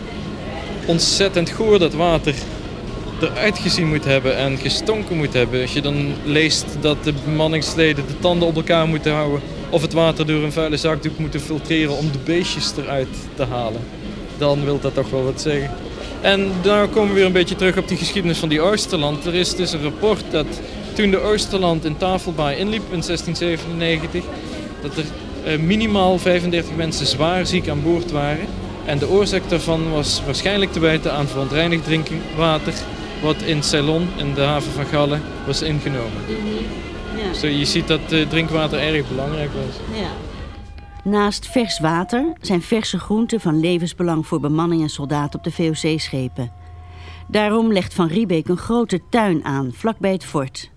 ontzettend 0.86 1.50
goor 1.50 1.78
dat 1.78 1.94
water 1.94 2.34
eruit 3.20 3.58
gezien 3.58 3.88
moet 3.88 4.04
hebben 4.04 4.36
en 4.36 4.58
gestonken 4.58 5.16
moet 5.16 5.32
hebben. 5.32 5.62
Als 5.62 5.72
je 5.72 5.80
dan 5.80 6.12
leest 6.24 6.66
dat 6.80 7.04
de 7.04 7.12
bemanningsleden 7.24 8.06
de 8.06 8.18
tanden 8.18 8.48
op 8.48 8.56
elkaar 8.56 8.86
moeten 8.86 9.12
houden 9.12 9.40
of 9.74 9.82
het 9.82 9.92
water 9.92 10.26
door 10.26 10.42
een 10.42 10.52
vuile 10.52 10.76
zakdoek 10.76 11.18
moeten 11.18 11.40
filtreren 11.40 11.96
om 11.96 12.12
de 12.12 12.18
beestjes 12.24 12.72
eruit 12.76 13.08
te 13.34 13.44
halen, 13.44 13.80
dan 14.38 14.64
wil 14.64 14.80
dat 14.80 14.94
toch 14.94 15.10
wel 15.10 15.24
wat 15.24 15.40
zeggen. 15.40 15.70
En 16.20 16.52
daar 16.62 16.88
komen 16.88 17.08
we 17.08 17.14
weer 17.14 17.24
een 17.24 17.32
beetje 17.32 17.56
terug 17.56 17.76
op 17.76 17.88
die 17.88 17.96
geschiedenis 17.96 18.38
van 18.38 18.48
die 18.48 18.60
Oosterland. 18.60 19.26
Er 19.26 19.34
is 19.34 19.54
dus 19.54 19.72
een 19.72 19.82
rapport 19.82 20.24
dat 20.30 20.46
toen 20.92 21.10
de 21.10 21.20
Oosterland 21.20 21.84
in 21.84 21.96
Tafelbaai 21.96 22.56
inliep 22.56 22.82
in 22.82 23.00
1697, 23.00 24.24
dat 24.82 24.96
er 24.96 25.04
eh, 25.44 25.58
minimaal 25.58 26.18
35 26.18 26.76
mensen 26.76 27.06
zwaar 27.06 27.46
ziek 27.46 27.68
aan 27.68 27.82
boord 27.82 28.10
waren. 28.10 28.46
En 28.84 28.98
de 28.98 29.08
oorzaak 29.08 29.48
daarvan 29.48 29.90
was 29.90 30.22
waarschijnlijk 30.24 30.72
te 30.72 30.80
wijten 30.80 31.12
aan 31.12 31.28
verontreinigd 31.28 31.84
drinkwater 31.84 32.74
wat 33.22 33.42
in 33.42 33.62
Ceylon, 33.62 34.08
in 34.16 34.34
de 34.34 34.40
haven 34.40 34.72
van 34.72 34.86
Gallen, 34.86 35.22
was 35.46 35.62
ingenomen. 35.62 36.22
Ja. 37.34 37.40
Zo, 37.40 37.46
je 37.46 37.64
ziet 37.64 37.88
dat 37.88 38.12
uh, 38.12 38.28
drinkwater 38.28 38.78
erg 38.78 39.08
belangrijk 39.08 39.50
was. 39.52 39.98
Ja. 39.98 40.10
Naast 41.04 41.46
vers 41.46 41.80
water 41.80 42.32
zijn 42.40 42.62
verse 42.62 42.98
groenten 42.98 43.40
van 43.40 43.60
levensbelang 43.60 44.26
voor 44.26 44.40
bemanning 44.40 44.82
en 44.82 44.88
soldaten 44.88 45.38
op 45.38 45.44
de 45.44 45.52
VOC-schepen. 45.52 46.52
Daarom 47.28 47.72
legt 47.72 47.94
Van 47.94 48.08
Riebeek 48.08 48.48
een 48.48 48.56
grote 48.56 49.00
tuin 49.10 49.44
aan, 49.44 49.72
vlakbij 49.72 50.12
het 50.12 50.24
fort. 50.24 50.70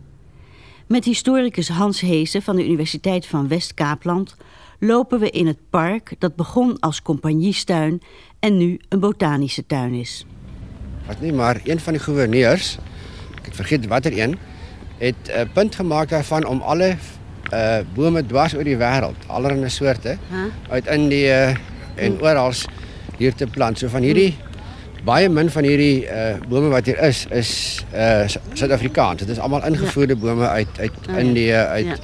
Met 0.88 1.06
historicus 1.06 1.70
Hans 1.70 2.02
Heesen 2.02 2.42
van 2.42 2.56
de 2.56 2.66
Universiteit 2.66 3.26
van 3.26 3.48
West-Kaapland 3.48 4.36
lopen 4.80 5.20
we 5.20 5.30
in 5.30 5.48
het 5.48 5.60
park 5.70 6.16
dat 6.20 6.36
begon 6.36 6.80
als 6.80 7.02
compagniestuin 7.02 8.02
en 8.40 8.58
nu 8.58 8.80
een 8.90 9.00
botanische 9.00 9.66
tuin 9.66 9.94
is. 9.94 10.26
Wat 11.08 11.22
nie 11.22 11.34
maar 11.34 11.62
een 11.64 11.80
van 11.80 11.94
die 11.94 12.02
gouverneurs, 12.02 12.78
ek 13.44 13.54
vergeet 13.54 13.88
watter 13.88 14.20
een, 14.20 14.38
het 14.98 15.16
'n 15.28 15.40
uh, 15.40 15.54
punt 15.54 15.76
gemaak 15.76 16.10
daarvan 16.10 16.46
om 16.46 16.62
alle 16.62 16.96
uh 17.54 17.78
bome 17.94 18.26
dwars 18.26 18.56
oor 18.56 18.64
die 18.64 18.78
wêreld, 18.78 19.16
allerlei 19.28 19.70
soorte, 19.70 20.18
huh? 20.30 20.52
uit 20.70 20.88
Indië 20.88 21.56
en 21.96 22.22
oral 22.22 22.54
hier 23.18 23.34
te 23.34 23.48
plant. 23.48 23.78
So 23.78 23.88
van 23.88 24.02
hierdie 24.02 24.36
baie 25.04 25.30
min 25.30 25.50
van 25.50 25.64
hierdie 25.64 26.06
uh 26.06 26.36
bome 26.48 26.68
wat 26.68 26.86
hier 26.86 27.00
is 27.00 27.26
is 27.30 27.84
uh 27.94 28.28
Suid-Afrikaans. 28.54 29.20
Dit 29.20 29.30
is 29.30 29.40
almal 29.40 29.66
ingevoerde 29.66 30.16
bome 30.16 30.48
uit 30.48 30.80
uit 30.80 30.92
oh, 31.10 31.18
Indië, 31.18 31.54
uit 31.54 31.86
ja. 31.86 31.96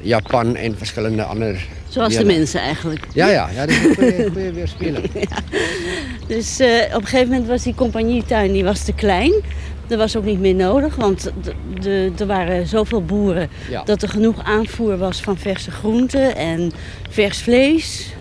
Japan 0.00 0.56
en 0.56 0.76
verskillende 0.78 1.22
ander 1.22 1.66
Zoals 1.88 2.16
de 2.16 2.24
mensen 2.24 2.60
eigenlijk. 2.60 3.06
Ja, 3.12 3.28
ja, 3.28 3.48
ja, 3.54 3.66
dat 3.66 3.68
is 3.68 3.84
een 3.84 3.94
goede, 3.94 4.28
goede 4.32 4.52
weerspiegeling. 4.58 5.10
ja. 5.14 5.38
Dus 6.26 6.60
uh, 6.60 6.66
op 6.94 7.00
een 7.00 7.06
gegeven 7.06 7.28
moment 7.28 7.46
was 7.46 7.62
die 7.62 7.74
compagnietuin 7.74 8.52
die 8.52 8.64
was 8.64 8.84
te 8.84 8.92
klein. 8.92 9.32
Dat 9.86 9.98
was 9.98 10.16
ook 10.16 10.24
niet 10.24 10.40
meer 10.40 10.54
nodig, 10.54 10.96
want 10.96 11.32
er 12.18 12.26
waren 12.26 12.66
zoveel 12.66 13.04
boeren 13.04 13.48
dat 13.84 14.02
er 14.02 14.08
genoeg 14.08 14.44
aanvoer 14.44 14.98
was 14.98 15.20
van 15.20 15.36
verse 15.36 15.70
groenten 15.70 16.36
en 16.36 16.72
vers 17.10 17.42
vlees. 17.42 18.14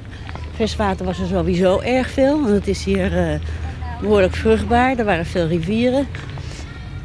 Vers 0.56 0.76
water 0.76 1.06
was 1.06 1.20
er 1.20 1.28
sowieso 1.28 1.80
erg 1.80 2.10
veel, 2.10 2.42
want 2.42 2.54
het 2.54 2.68
is 2.68 2.84
hier 2.84 3.18
uh, 3.18 3.40
behoorlijk 4.02 4.36
vruchtbaar. 4.36 4.98
Er 4.98 5.06
waren 5.06 5.26
veel 5.26 5.48
rivieren. 5.48 6.08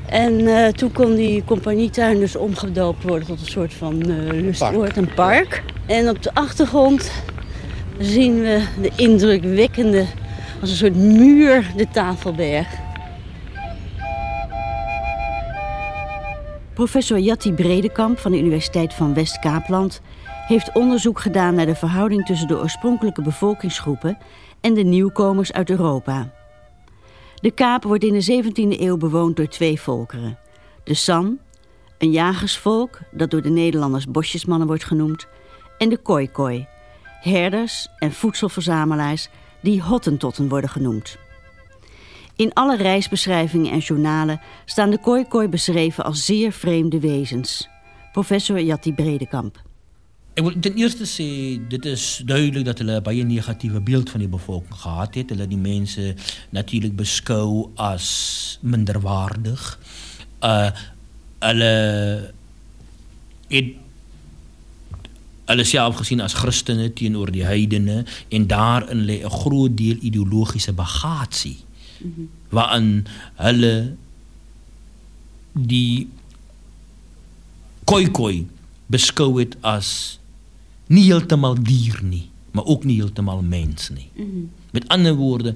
En 0.06 0.40
uh, 0.40 0.66
toen 0.66 0.92
kon 0.92 1.14
die 1.14 1.44
compagnietuin 1.44 2.18
dus 2.18 2.36
omgedoopt 2.36 3.02
worden 3.02 3.26
tot 3.26 3.40
een 3.40 3.46
soort 3.46 3.74
van 3.74 4.10
uh, 4.10 4.42
lustoord, 4.42 4.96
een 4.96 5.14
park. 5.14 5.62
En 5.86 6.08
op 6.08 6.22
de 6.22 6.34
achtergrond 6.34 7.10
zien 7.98 8.40
we 8.40 8.62
de 8.82 8.90
indrukwekkende, 8.96 10.04
als 10.60 10.70
een 10.70 10.76
soort 10.76 10.96
muur, 10.96 11.70
de 11.76 11.86
Tafelberg. 11.92 12.66
Professor 16.80 17.18
Jatti 17.18 17.52
Bredekamp 17.52 18.18
van 18.18 18.30
de 18.30 18.38
Universiteit 18.38 18.94
van 18.94 19.14
West-Kaapland 19.14 20.00
heeft 20.24 20.72
onderzoek 20.72 21.20
gedaan 21.20 21.54
naar 21.54 21.66
de 21.66 21.74
verhouding 21.74 22.26
tussen 22.26 22.48
de 22.48 22.58
oorspronkelijke 22.58 23.22
bevolkingsgroepen 23.22 24.18
en 24.60 24.74
de 24.74 24.82
nieuwkomers 24.82 25.52
uit 25.52 25.70
Europa. 25.70 26.32
De 27.34 27.50
Kaap 27.50 27.82
wordt 27.82 28.04
in 28.04 28.12
de 28.12 28.42
17e 28.44 28.80
eeuw 28.80 28.96
bewoond 28.96 29.36
door 29.36 29.46
twee 29.46 29.80
volkeren. 29.80 30.38
De 30.84 30.94
San, 30.94 31.38
een 31.98 32.10
jagersvolk 32.10 32.98
dat 33.10 33.30
door 33.30 33.42
de 33.42 33.50
Nederlanders 33.50 34.06
bosjesmannen 34.06 34.66
wordt 34.66 34.84
genoemd, 34.84 35.26
en 35.78 35.88
de 35.88 35.96
Khoikhoi, 35.96 36.66
herders 37.20 37.88
en 37.98 38.12
voedselverzamelaars 38.12 39.28
die 39.62 39.82
Hottentotten 39.82 40.48
worden 40.48 40.70
genoemd. 40.70 41.18
In 42.40 42.52
alle 42.52 42.76
reisbeschrijvingen 42.76 43.72
en 43.72 43.78
journalen 43.78 44.40
staan 44.64 44.90
de 44.90 44.98
Khoikhoi 44.98 45.48
beschreven 45.48 46.04
als 46.04 46.24
zeer 46.24 46.52
vreemde 46.52 47.00
wezens. 47.00 47.68
Professor 48.12 48.60
Jatti 48.60 48.92
Bredekamp. 48.92 49.62
Ten 50.60 50.74
eerste 50.74 51.04
zeggen, 51.04 51.64
dit 51.68 51.84
is 51.84 52.22
duidelijk 52.24 52.64
dat 52.64 52.78
hulle 52.78 53.00
baie 53.00 53.24
negatieve 53.24 53.80
beeld 53.80 54.10
van 54.10 54.20
die 54.20 54.28
bevolking 54.28 54.74
gehad 54.74 55.14
het. 55.14 55.28
Hulle 55.30 55.46
die 55.46 55.58
mensen 55.58 56.16
natuurlijk 56.50 56.96
beschouwen 56.96 57.70
als 57.74 58.58
minderwaardig. 58.60 59.78
Uh 60.40 60.70
hulle 61.38 62.32
het 63.48 63.66
hulle 65.44 65.64
self 65.64 65.96
gesien 65.96 66.20
as 66.20 66.34
Christene 66.34 66.92
die 67.32 67.44
heidene 67.44 68.04
en 68.28 68.46
daarin 68.46 69.04
lê 69.04 69.24
'n 69.24 69.30
groot 69.30 69.76
deel 69.76 69.96
ideologiese 70.00 70.72
bagasie. 70.72 71.68
Mm 72.00 72.12
-hmm. 72.16 72.28
Waarin 72.48 73.06
hulle 73.34 73.96
die 75.52 76.08
koi-koi 77.84 78.46
beskou 78.86 79.38
het 79.40 79.56
as 79.60 80.18
nie 80.86 81.04
heeltemal 81.04 81.54
dier 81.62 82.00
nie, 82.02 82.28
maar 82.50 82.64
ook 82.64 82.84
nie 82.84 82.96
heeltemal 82.96 83.42
mens 83.42 83.88
nie. 83.88 84.10
Mm 84.14 84.30
-hmm. 84.30 84.50
Met 84.70 84.88
ander 84.88 85.14
woorde, 85.14 85.54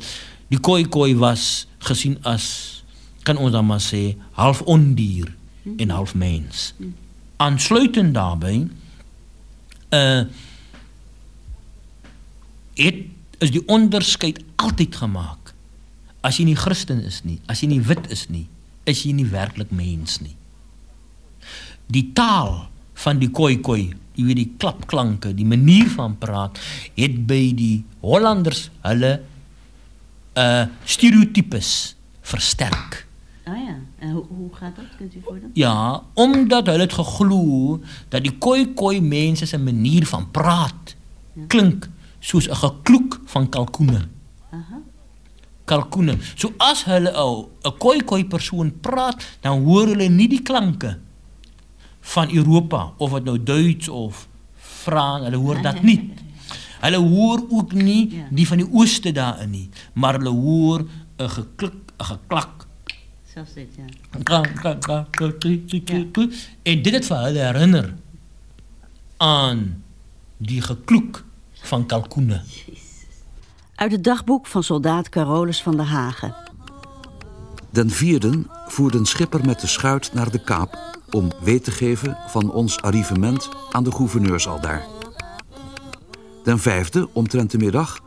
die 0.48 0.58
koi-koi 0.60 1.16
was 1.16 1.66
gesien 1.78 2.18
as 2.22 2.82
kan 3.22 3.36
ons 3.36 3.52
dan 3.52 3.66
maar 3.66 3.82
sê 3.82 4.16
half 4.30 4.62
ondier 4.62 5.28
mm 5.28 5.72
-hmm. 5.72 5.78
en 5.78 5.90
half 5.90 6.14
mens. 6.14 6.74
Mm 6.76 6.86
-hmm. 6.86 6.94
Aansluitend 7.36 8.14
daarbey 8.14 8.68
uh 9.90 10.22
het 12.74 12.94
is 13.38 13.50
die 13.50 13.62
onderskeid 13.66 14.40
altyd 14.56 14.96
gemaak. 14.96 15.43
As 16.24 16.38
jy 16.40 16.48
nie 16.48 16.56
Christen 16.56 17.02
is 17.04 17.20
nie, 17.24 17.38
as 17.46 17.60
jy 17.60 17.68
nie 17.68 17.82
wit 17.84 18.08
is 18.14 18.28
nie, 18.32 18.46
is 18.88 19.04
jy 19.04 19.12
nie 19.12 19.28
werklik 19.28 19.72
mens 19.74 20.20
nie. 20.24 20.36
Die 21.92 22.08
taal 22.16 22.64
van 23.04 23.20
die 23.20 23.28
koi 23.28 23.58
koi 23.60 23.92
jy 24.14 24.26
weet 24.28 24.38
die 24.38 24.50
klapklanke, 24.62 25.32
die 25.34 25.46
manier 25.46 25.88
van 25.94 26.16
praat 26.20 26.60
het 26.94 27.16
by 27.28 27.40
die 27.56 27.76
Hollanders 28.04 28.68
hulle 28.86 29.16
uh 30.38 30.64
stereotypes 30.88 31.94
versterk. 32.24 33.04
Ah 33.44 33.58
ja, 33.58 33.74
en 34.00 34.14
hoe, 34.16 34.24
hoe 34.28 34.48
gaat 34.56 34.76
dat? 34.76 34.86
Kunt 34.98 35.14
u 35.14 35.20
voordoen? 35.24 35.50
Ja, 35.54 36.02
omdat 36.14 36.66
hulle 36.66 36.86
het 36.86 36.96
geglo 36.96 37.80
dat 38.08 38.24
die 38.24 38.34
koi 38.38 38.72
koi 38.74 39.00
mense 39.04 39.46
se 39.46 39.58
manier 39.58 40.06
van 40.06 40.30
praat 40.30 40.94
ja. 41.34 41.44
klink 41.46 41.88
soos 42.20 42.48
'n 42.48 42.56
gekloek 42.56 43.20
van 43.26 43.48
kalkoene. 43.48 44.08
Aha. 45.64 45.80
Kalkoene. 45.80 46.18
So 46.36 46.52
as 46.58 46.84
hulle 46.84 47.10
'n 47.10 47.78
koi 47.78 48.02
koi 48.04 48.24
persoon 48.24 48.80
praat, 48.80 49.24
dan 49.40 49.64
hoor 49.64 49.86
hulle 49.86 50.08
nie 50.08 50.28
die 50.28 50.42
klanke 50.42 50.98
van 52.00 52.30
Europa 52.30 52.92
of 52.98 53.12
dit 53.12 53.24
nou 53.24 53.42
Duits 53.42 53.88
of 53.88 54.28
Frans, 54.56 55.24
hulle 55.24 55.36
hoor 55.36 55.62
dat 55.62 55.82
nie. 55.82 56.12
Hulle 56.80 56.96
hoor 56.98 57.46
ook 57.48 57.72
nie 57.72 58.22
die 58.30 58.46
van 58.46 58.58
die 58.58 58.68
ooste 58.72 59.12
daarin 59.12 59.50
nie, 59.50 59.68
maar 59.94 60.14
hulle 60.18 60.30
hoor 60.30 60.84
'n 61.18 61.28
geklik, 61.28 61.72
'n 61.98 62.04
geklak. 62.04 62.66
Selfs 63.34 63.54
dit, 63.54 63.68
ja. 63.76 63.84
En 66.62 66.82
dit 66.82 66.92
het 66.94 67.04
vir 67.06 67.16
hulle 67.16 67.38
herinner 67.38 67.94
aan 69.16 69.82
die 70.36 70.60
gekloek 70.60 71.24
van 71.62 71.86
kalkoene. 71.86 72.42
Uit 73.74 73.92
het 73.92 74.04
dagboek 74.04 74.46
van 74.46 74.62
soldaat 74.62 75.08
Carolus 75.08 75.62
van 75.62 75.76
der 75.76 75.86
Hagen. 75.86 76.34
Den 77.70 77.90
vierden 77.90 78.50
voerden 78.66 79.06
schipper 79.06 79.44
met 79.44 79.60
de 79.60 79.66
schuit 79.66 80.10
naar 80.12 80.30
de 80.30 80.42
Kaap 80.42 80.78
om 81.10 81.32
weet 81.40 81.64
te 81.64 81.70
geven 81.70 82.16
van 82.26 82.50
ons 82.52 82.82
arrivement 82.82 83.48
aan 83.70 83.84
de 83.84 83.92
gouverneurs 83.92 84.48
aldaar. 84.48 84.86
Den 86.42 86.58
vijfde, 86.58 87.08
omtrent 87.12 87.50
de 87.50 87.58
middag, 87.58 88.00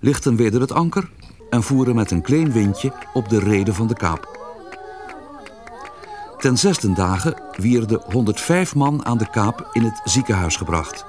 lichten 0.00 0.36
weder 0.36 0.60
het 0.60 0.72
anker 0.72 1.10
en 1.50 1.62
voeren 1.62 1.94
met 1.94 2.10
een 2.10 2.22
klein 2.22 2.52
windje 2.52 2.92
op 3.12 3.28
de 3.28 3.38
reden 3.38 3.74
van 3.74 3.86
de 3.86 3.94
kaap. 3.94 4.40
Ten 6.38 6.58
zesde 6.58 6.92
dagen 6.92 7.34
wierden 7.56 8.02
105 8.12 8.74
man 8.74 9.04
aan 9.04 9.18
de 9.18 9.30
kaap 9.30 9.68
in 9.72 9.82
het 9.82 10.00
ziekenhuis 10.04 10.56
gebracht. 10.56 11.04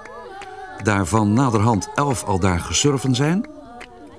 Daarvan 0.84 1.34
naderhand 1.34 1.90
11 1.96 2.24
al 2.24 2.40
daar 2.40 2.60
gesurven 2.60 3.16
zijn, 3.16 3.53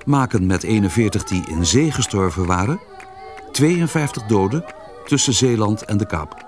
maken 0.05 0.45
met 0.45 0.63
41 0.63 1.23
die 1.23 1.43
in 1.47 1.65
zee 1.65 1.91
gestorven 1.91 2.45
waren, 2.45 2.79
52 3.51 4.23
doden 4.23 4.65
tussen 5.05 5.33
Zeeland 5.33 5.85
en 5.85 5.97
de 5.97 6.05
Kaap. 6.05 6.45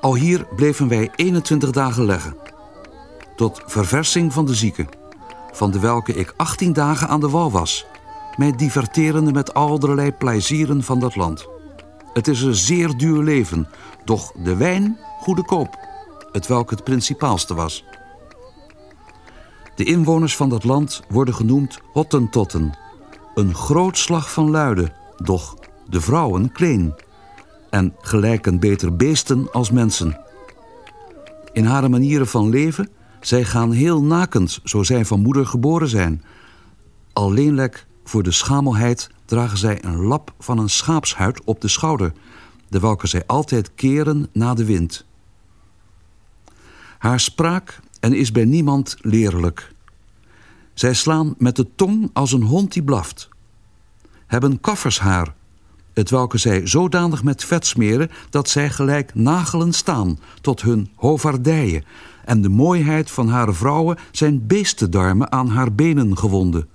Al 0.00 0.14
hier 0.14 0.46
bleven 0.56 0.88
wij 0.88 1.10
21 1.16 1.70
dagen 1.70 2.04
leggen. 2.04 2.36
Tot 3.36 3.62
verversing 3.66 4.32
van 4.32 4.46
de 4.46 4.54
zieken, 4.54 4.88
van 5.52 5.70
de 5.70 5.78
welke 5.78 6.14
ik 6.14 6.34
18 6.36 6.72
dagen 6.72 7.08
aan 7.08 7.20
de 7.20 7.28
wal 7.30 7.50
was, 7.50 7.86
mij 8.36 8.52
diverterende 8.52 9.32
met 9.32 9.54
allerlei 9.54 10.12
plezieren 10.12 10.82
van 10.82 11.00
dat 11.00 11.16
land. 11.16 11.46
Het 12.12 12.28
is 12.28 12.42
een 12.42 12.54
zeer 12.54 12.96
duur 12.96 13.22
leven, 13.22 13.68
doch 14.04 14.32
de 14.32 14.56
wijn 14.56 14.98
goede 15.20 15.44
koop, 15.44 15.78
het 16.32 16.46
welk 16.46 16.70
het 16.70 16.84
principaalste 16.84 17.54
was. 17.54 17.84
De 19.74 19.84
inwoners 19.84 20.36
van 20.36 20.48
dat 20.48 20.64
land 20.64 21.02
worden 21.08 21.34
genoemd 21.34 21.80
Hottentotten, 21.92 22.78
een 23.34 23.54
groot 23.54 23.98
slag 23.98 24.32
van 24.32 24.50
luiden, 24.50 24.92
doch 25.16 25.56
de 25.88 26.00
vrouwen 26.00 26.52
kleen 26.52 26.94
en 27.70 27.94
gelijken 28.00 28.58
beter 28.58 28.96
beesten 28.96 29.52
als 29.52 29.70
mensen. 29.70 30.20
In 31.52 31.64
haar 31.64 31.90
manieren 31.90 32.26
van 32.26 32.48
leven, 32.48 32.88
zij 33.20 33.44
gaan 33.44 33.72
heel 33.72 34.02
nakend, 34.02 34.60
zo 34.64 34.82
zij 34.82 35.04
van 35.04 35.20
moeder 35.20 35.46
geboren 35.46 35.88
zijn. 35.88 36.24
Alleenlijk 37.12 37.86
voor 38.04 38.22
de 38.22 38.30
schamelheid 38.30 39.10
dragen 39.24 39.58
zij 39.58 39.84
een 39.84 40.02
lap 40.02 40.32
van 40.38 40.58
een 40.58 40.70
schaapshuid 40.70 41.44
op 41.44 41.60
de 41.60 41.68
schouder, 41.68 42.12
de 42.68 42.80
welke 42.80 43.06
zij 43.06 43.22
altijd 43.26 43.74
keren 43.74 44.28
na 44.32 44.54
de 44.54 44.64
wind. 44.64 45.04
Haar 46.98 47.20
spraak 47.20 47.80
en 48.04 48.12
is 48.12 48.32
bij 48.32 48.44
niemand 48.44 48.96
leerlijk. 49.00 49.72
Zij 50.74 50.94
slaan 50.94 51.34
met 51.38 51.56
de 51.56 51.66
tong 51.74 52.10
als 52.12 52.32
een 52.32 52.42
hond 52.42 52.72
die 52.72 52.82
blaft. 52.82 53.28
Hebben 54.26 54.60
kaffershaar, 54.60 55.34
het 55.92 56.10
welke 56.10 56.38
zij 56.38 56.66
zodanig 56.66 57.22
met 57.22 57.44
vet 57.44 57.66
smeren 57.66 58.10
dat 58.30 58.48
zij 58.48 58.70
gelijk 58.70 59.14
nagelen 59.14 59.72
staan 59.72 60.18
tot 60.40 60.62
hun 60.62 60.90
hovardijen 60.94 61.84
en 62.24 62.42
de 62.42 62.48
mooiheid 62.48 63.10
van 63.10 63.28
haar 63.28 63.54
vrouwen 63.54 63.98
zijn 64.12 64.46
beestendarmen 64.46 65.32
aan 65.32 65.48
haar 65.48 65.74
benen 65.74 66.18
gewonden 66.18 66.68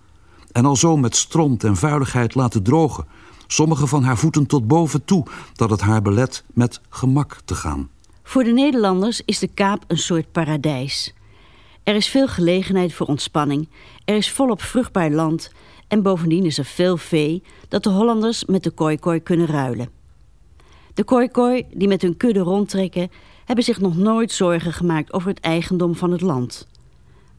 en 0.52 0.66
alzo 0.66 0.98
met 0.98 1.16
stront 1.16 1.64
en 1.64 1.76
vuiligheid 1.76 2.36
laten 2.36 2.64
drogen, 2.64 3.06
sommige 3.48 3.88
van 3.88 4.04
haar 4.04 4.18
voeten 4.18 4.46
tot 4.46 4.68
boven 4.68 5.06
toe, 5.06 5.26
dat 5.54 5.70
het 5.70 5.82
haar 5.82 6.02
belet 6.02 6.44
met 6.54 6.82
gemak 6.90 7.42
te 7.46 7.56
gaan. 7.56 7.90
Voor 8.24 8.44
de 8.44 8.52
Nederlanders 8.52 9.22
is 9.26 9.40
de 9.40 9.48
Kaap 9.48 9.84
een 9.88 9.98
soort 9.98 10.32
paradijs. 10.32 11.14
Er 11.90 11.96
is 11.96 12.08
veel 12.08 12.28
gelegenheid 12.28 12.94
voor 12.94 13.08
ontspanning, 13.08 13.70
er 14.06 14.16
is 14.16 14.32
volop 14.32 14.62
vruchtbaar 14.62 15.12
land 15.12 15.52
en 15.88 16.02
bovendien 16.02 16.46
is 16.46 16.58
er 16.58 16.66
veel 16.66 16.98
vee 16.98 17.44
dat 17.68 17.84
de 17.84 17.90
Hollanders 17.90 18.46
met 18.46 18.64
de 18.64 18.72
kooikooi 18.72 19.20
kunnen 19.20 19.48
ruilen. 19.48 19.90
De 20.94 21.04
kooikooi 21.04 21.66
die 21.74 21.88
met 21.88 22.02
hun 22.02 22.18
kudde 22.18 22.40
rondtrekken 22.40 23.12
hebben 23.46 23.66
zich 23.66 23.80
nog 23.80 23.98
nooit 23.98 24.32
zorgen 24.32 24.74
gemaakt 24.74 25.14
over 25.14 25.30
het 25.30 25.40
eigendom 25.40 25.96
van 25.96 26.12
het 26.12 26.22
land. 26.22 26.68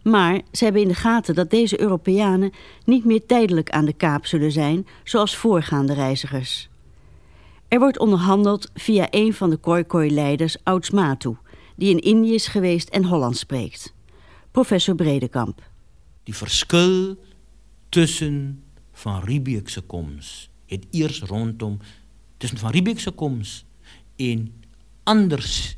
Maar 0.02 0.40
ze 0.52 0.64
hebben 0.64 0.82
in 0.82 0.88
de 0.88 0.94
gaten 0.94 1.34
dat 1.34 1.50
deze 1.50 1.80
Europeanen 1.80 2.52
niet 2.84 3.04
meer 3.04 3.26
tijdelijk 3.26 3.70
aan 3.70 3.84
de 3.84 3.92
kaap 3.92 4.26
zullen 4.26 4.52
zijn, 4.52 4.86
zoals 5.04 5.36
voorgaande 5.36 5.94
reizigers. 5.94 6.68
Er 7.68 7.78
wordt 7.78 7.98
onderhandeld 7.98 8.70
via 8.74 9.06
een 9.10 9.34
van 9.34 9.50
de 9.50 9.60
Khoikhoi-leiders, 9.60 10.56
Oudsmatu, 10.62 11.36
die 11.76 11.90
in 11.90 12.00
Indië 12.00 12.34
is 12.34 12.46
geweest 12.46 12.88
en 12.88 13.04
Hollands 13.04 13.38
spreekt. 13.38 13.98
professor 14.50 14.94
Bredekamp. 14.94 15.62
Die 16.24 16.34
verskil 16.34 17.16
tussen 17.88 18.62
van 18.92 19.22
Riebeeck 19.24 19.68
se 19.68 19.80
koms 19.80 20.50
het 20.70 20.86
eers 20.90 21.22
rondom 21.22 21.78
tussen 22.36 22.58
van 22.58 22.70
Riebeeck 22.70 23.00
se 23.00 23.10
koms 23.10 23.64
en 24.16 24.52
anders 25.02 25.76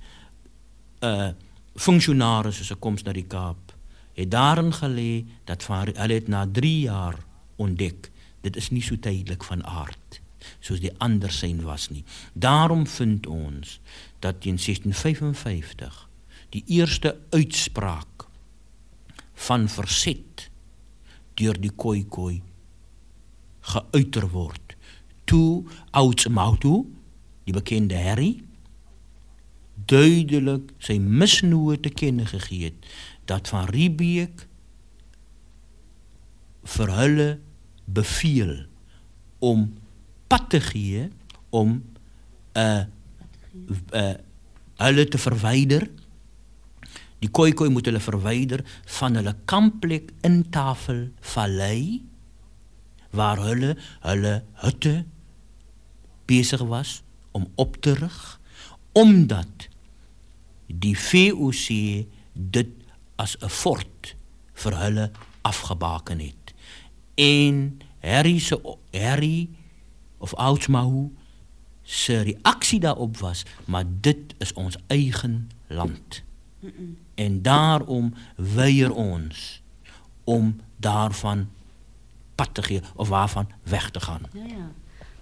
uh 1.01 1.09
eh, 1.09 1.33
funksionarissen 1.75 2.65
se 2.65 2.75
koms 2.75 3.03
na 3.03 3.13
die 3.17 3.25
Kaap 3.25 3.73
het 4.13 4.31
daarin 4.31 4.73
gelê 4.77 5.25
dat 5.45 5.63
van 5.63 5.89
hulle 5.97 6.15
het 6.15 6.29
na 6.29 6.47
3 6.47 6.81
jaar 6.81 7.17
ontdek 7.57 8.11
dit 8.41 8.57
is 8.57 8.69
nie 8.71 8.83
so 8.83 8.99
tydelik 9.01 9.45
van 9.45 9.65
aard 9.65 10.21
soos 10.61 10.83
die 10.83 10.93
ander 10.99 11.31
syn 11.31 11.63
was 11.63 11.89
nie. 11.89 12.05
Daarom 12.33 12.87
vind 12.87 13.27
ons 13.27 13.81
dat 14.19 14.41
teen 14.41 14.59
1655 14.59 16.09
die 16.51 16.65
eerste 16.67 17.17
uitspraak 17.31 18.29
van 19.43 19.69
verzet 19.69 20.51
door 21.35 21.61
die 21.61 21.71
kooi-kooi 21.71 22.43
geuiter 23.61 24.29
wordt. 24.31 24.77
Toe 25.25 25.65
Oudsmautu, 25.91 26.85
die 27.45 27.55
bekende 27.55 27.99
Harry, 27.99 28.43
duidelijk 29.85 30.73
zijn 30.79 31.17
misnoegen 31.17 31.81
te 31.81 31.89
kennen 31.89 32.27
gegeven 32.27 32.79
dat 33.25 33.49
Van 33.49 33.65
Riebeek 33.65 34.47
vir 36.63 36.93
hulle 36.97 37.41
beviel 37.85 38.67
om 39.39 39.73
pad 40.27 40.51
te 40.51 40.61
gee 40.61 41.09
om 41.51 41.83
uh 42.57 42.85
uh 43.93 44.15
hulle 44.83 45.05
te 45.09 45.19
verwyder. 45.19 45.91
Die 47.23 47.31
koikoi 47.31 47.71
moet 47.71 47.87
hulle 47.87 48.03
verwyder 48.03 48.65
van 48.99 49.19
hulle 49.19 49.37
kampplek 49.51 50.11
in 50.27 50.43
Tafelvallei 50.51 52.03
waar 53.13 53.39
hulle 53.45 53.77
hulle 54.03 54.33
hutte 54.65 55.05
besig 56.27 56.63
was 56.71 57.03
om 57.37 57.47
op 57.61 57.77
te 57.85 57.95
rig 57.95 58.41
omdat 58.93 59.69
die 60.67 60.97
VOC 60.99 61.69
dit 62.33 62.73
as 63.17 63.37
'n 63.41 63.49
fort 63.49 64.15
vir 64.53 64.77
hulle 64.77 65.11
afgebaken 65.43 66.21
het. 66.21 66.55
En 67.15 67.81
Harry 68.01 68.39
se 68.39 68.77
Harry 68.91 69.49
of 70.19 70.35
Oudsmahu 70.35 71.11
se 71.83 72.21
reaksie 72.21 72.81
daarop 72.81 73.17
was, 73.17 73.45
maar 73.65 73.85
dit 73.87 74.35
is 74.39 74.53
ons 74.53 74.77
eigen 74.87 75.51
land. 75.67 76.23
Mm 76.61 76.73
-mm. 76.77 76.97
En 77.23 77.43
daarom 77.43 78.15
weier 78.37 78.93
ons 78.93 79.63
om 80.25 80.61
daarvan 80.77 81.49
pad 82.35 82.55
te 82.55 82.63
gee 82.63 82.81
of 82.95 83.09
waarvan 83.09 83.51
weg 83.63 83.91
te 83.91 84.01
gaan. 84.01 84.23
Ja, 84.33 84.47
ja. 84.47 84.71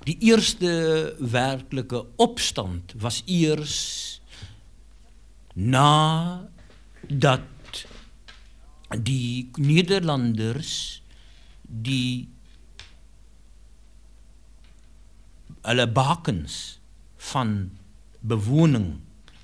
Die 0.00 0.16
eerste 0.18 1.14
werklike 1.18 2.06
opstand 2.16 2.94
was 2.96 3.22
eers 3.26 3.78
na 5.52 6.48
dat 7.08 7.84
die 8.98 9.50
Nederlanders 9.54 11.02
die 11.62 12.28
hulle 15.60 15.86
bakens 15.92 16.80
van 17.16 17.70
bewoning 18.20 19.00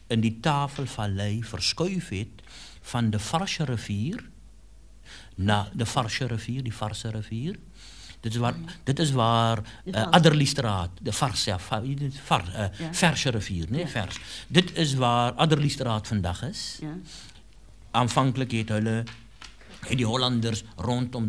in 0.06 0.20
die 0.20 0.40
Tafelvallei 0.40 1.42
verskuif 1.44 2.08
het 2.08 2.42
van 2.80 3.10
de 3.10 3.18
Varsche 3.18 3.64
rivier 3.64 4.24
na 5.34 5.68
de 5.72 5.86
Varsche 5.86 6.26
rivier, 6.26 6.62
die 6.62 6.74
Varse 6.74 7.10
rivier. 7.10 7.58
Dit 8.20 8.32
is 8.34 8.40
waar, 8.40 8.54
dit 8.84 8.98
is 8.98 9.10
waar 9.12 9.60
uh, 9.84 10.10
Adderliestraat, 10.10 10.90
de 11.02 11.12
Vars, 11.12 11.44
ja, 11.44 11.58
var, 11.58 11.84
uh, 11.84 12.66
ja. 12.78 12.92
Verse 12.92 13.30
rivier, 13.30 13.66
nee, 13.70 13.80
ja. 13.80 13.88
vers. 13.88 14.18
Dit 14.48 14.76
is 14.76 14.94
waar 14.94 15.32
Adderliestraat 15.32 16.06
vandaag 16.06 16.42
is. 16.42 16.78
Ja. 16.80 16.96
Aanvankelijk 17.90 18.52
het 18.52 18.68
hulle 18.68 19.04
die 19.88 20.06
Hollanders 20.06 20.64
rondom 20.76 21.26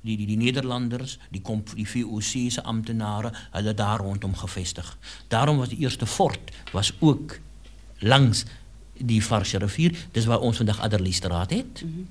die, 0.00 0.16
die, 0.16 0.26
die 0.26 0.36
Nederlanders, 0.36 1.18
die, 1.30 1.42
die 1.74 1.88
VOC'se 1.88 2.62
ambtenaren, 2.62 3.32
hadden 3.50 3.76
daar 3.76 3.98
rondom 3.98 4.34
gevestigd. 4.34 4.96
Daarom 5.28 5.56
was 5.56 5.68
de 5.68 5.76
eerste 5.76 6.06
fort 6.06 6.52
was 6.72 6.92
ook 6.98 7.38
langs 7.98 8.44
die 8.92 9.24
Varsche 9.24 9.58
rivier. 9.58 9.94
Dus 10.10 10.24
waar 10.24 10.40
ons 10.40 10.56
vandaag 10.56 10.80
Aderliestraat 10.80 11.50
heet. 11.50 11.82
Mm. 11.84 12.08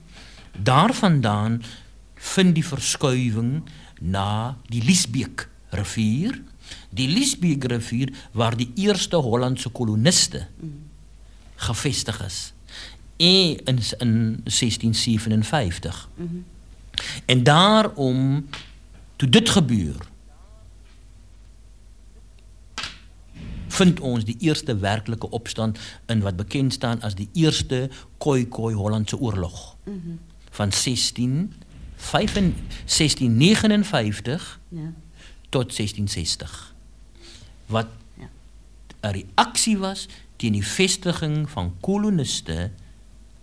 Daar 0.58 0.94
vandaan 0.94 1.64
vindt 2.16 2.54
die 2.54 2.66
verschuiving 2.66 3.64
naar 4.02 4.56
die 4.68 4.84
Liesbeek 4.84 5.50
rivier. 5.70 6.42
Die 6.90 7.08
Liesbeek 7.08 7.64
rivier 7.64 8.14
waar 8.32 8.58
die 8.58 8.72
eerste 8.76 9.16
Hollandse 9.16 9.70
kolonisten 9.70 10.48
mm 10.60 10.84
gevestigd 11.56 12.22
is 12.22 12.54
in, 13.16 13.60
in 13.98 14.42
1657. 14.44 16.10
Mm 16.16 16.28
-hmm. 16.28 16.46
En 17.26 17.44
daarom, 17.44 18.50
toen 19.16 19.30
dit 19.30 19.50
gebeurt, 19.50 20.08
vind 23.76 24.00
ons 24.00 24.24
die 24.26 24.38
eerste 24.40 24.78
werklike 24.80 25.30
opstand 25.30 25.80
in 26.12 26.22
wat 26.26 26.36
bekend 26.40 26.74
staan 26.74 27.02
as 27.02 27.16
die 27.16 27.30
eerste 27.34 27.90
Khoi-Khoi 28.18 28.74
Hollandse 28.74 29.20
oorlog. 29.20 29.76
Van 30.56 30.72
16 30.72 31.54
1659 32.06 34.60
Ja. 34.70 34.94
tot 35.50 35.74
1660. 35.74 36.74
Wat 37.66 37.88
Ja. 38.18 38.30
'n 39.10 39.12
reaksie 39.12 39.78
was 39.78 40.08
teen 40.36 40.52
die 40.52 40.66
vestiging 40.66 41.50
van 41.50 41.74
koloniste 41.80 42.72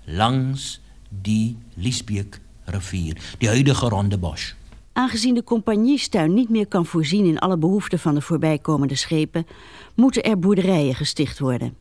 langs 0.05 0.81
die 1.09 1.57
Liesbeek 1.75 2.41
rivier, 2.65 3.17
die 3.39 3.49
huidige 3.49 3.89
Rondebosch. 3.89 4.55
Aangezien 4.93 5.35
de 5.35 5.45
compagniestuin 5.45 6.35
niet 6.35 6.49
meer 6.49 6.67
kan 6.67 6.87
voorzien 6.87 7.25
in 7.25 7.39
alle 7.39 7.57
behoeften 7.57 7.99
van 7.99 8.15
de 8.15 8.21
voorbijkomende 8.21 8.95
schepen, 8.95 9.47
moeten 9.95 10.23
er 10.23 10.39
boerderijen 10.39 10.95
gesticht 10.95 11.39
worden. 11.39 11.77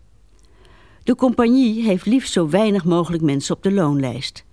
De 1.04 1.16
compagnie 1.16 1.84
heeft 1.84 2.06
liefst 2.06 2.32
zo 2.32 2.50
weinig 2.50 2.86
mogelijk 2.86 3.24
mensen 3.24 3.56
op 3.56 3.64
de 3.64 3.72
loonlijst. 3.72 4.46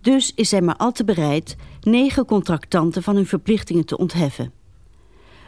Dus 0.00 0.32
is 0.34 0.48
zij 0.48 0.62
maar 0.62 0.76
al 0.76 0.92
te 0.92 1.04
bereid 1.04 1.56
negen 1.80 2.24
contractanten 2.24 3.02
van 3.02 3.14
hun 3.14 3.26
verplichtingen 3.26 3.84
te 3.84 3.96
ontheffen. 3.96 4.52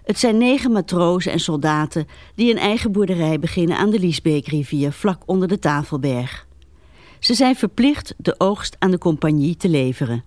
Het 0.04 0.18
zijn 0.18 0.38
negen 0.38 0.72
matrozen 0.72 1.32
en 1.32 1.40
soldaten 1.40 2.06
die 2.34 2.50
een 2.50 2.58
eigen 2.58 2.92
boerderij 2.92 3.38
beginnen 3.38 3.76
aan 3.76 3.90
de 3.90 3.98
Liesbeekrivier 3.98 4.92
vlak 4.92 5.22
onder 5.26 5.48
de 5.48 5.58
Tafelberg. 5.58 6.46
Ze 7.18 7.34
zijn 7.34 7.56
verplicht 7.56 8.14
de 8.16 8.34
oogst 8.38 8.76
aan 8.78 8.90
de 8.90 8.98
compagnie 8.98 9.56
te 9.56 9.68
leveren. 9.68 10.24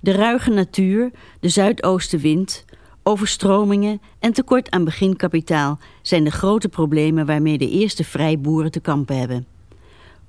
De 0.00 0.12
ruige 0.12 0.50
natuur, 0.50 1.10
de 1.40 1.48
zuidoostenwind, 1.48 2.64
overstromingen 3.02 4.00
en 4.18 4.32
tekort 4.32 4.70
aan 4.70 4.84
beginkapitaal 4.84 5.78
zijn 6.02 6.24
de 6.24 6.30
grote 6.30 6.68
problemen 6.68 7.26
waarmee 7.26 7.58
de 7.58 7.70
eerste 7.70 8.04
vrijboeren 8.04 8.70
te 8.70 8.80
kampen 8.80 9.18
hebben. 9.18 9.46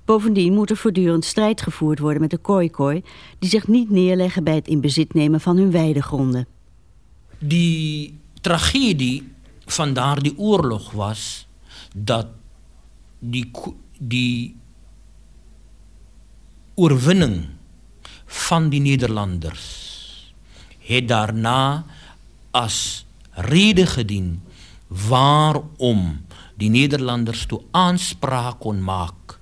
Bovendien 0.06 0.54
moet 0.54 0.70
er 0.70 0.78
voortdurend 0.78 1.26
strijd 1.26 1.62
gevoerd 1.62 2.00
worden 2.00 2.22
met 2.22 2.30
de 2.30 2.38
kooikoi, 2.38 3.04
die 3.40 3.50
zich 3.50 3.68
niet 3.68 3.90
neerleggen 3.90 4.44
bij 4.44 4.56
het 4.56 4.68
in 4.68 4.82
bezit 4.82 5.14
nemen 5.14 5.42
van 5.42 5.58
hun 5.58 5.72
weidegronden. 5.72 6.48
Die 7.40 8.20
tragedie 8.42 9.32
van 9.66 9.94
daardie 9.94 10.38
oorlog 10.38 10.92
was 10.92 11.48
dat 11.96 12.28
die, 13.20 13.52
die 14.00 14.56
oorwinning 16.76 17.46
van 18.30 18.70
die 18.70 18.82
Nederlanders 18.82 19.66
het 20.86 21.08
daarna 21.10 21.86
as 22.54 23.06
rede 23.50 23.86
gedien 23.90 24.42
waarom 24.88 26.22
die 26.60 26.70
Nederlanders 26.70 27.46
toe 27.46 27.62
aanspraak 27.72 28.60
kon 28.60 28.82
maak 28.84 29.40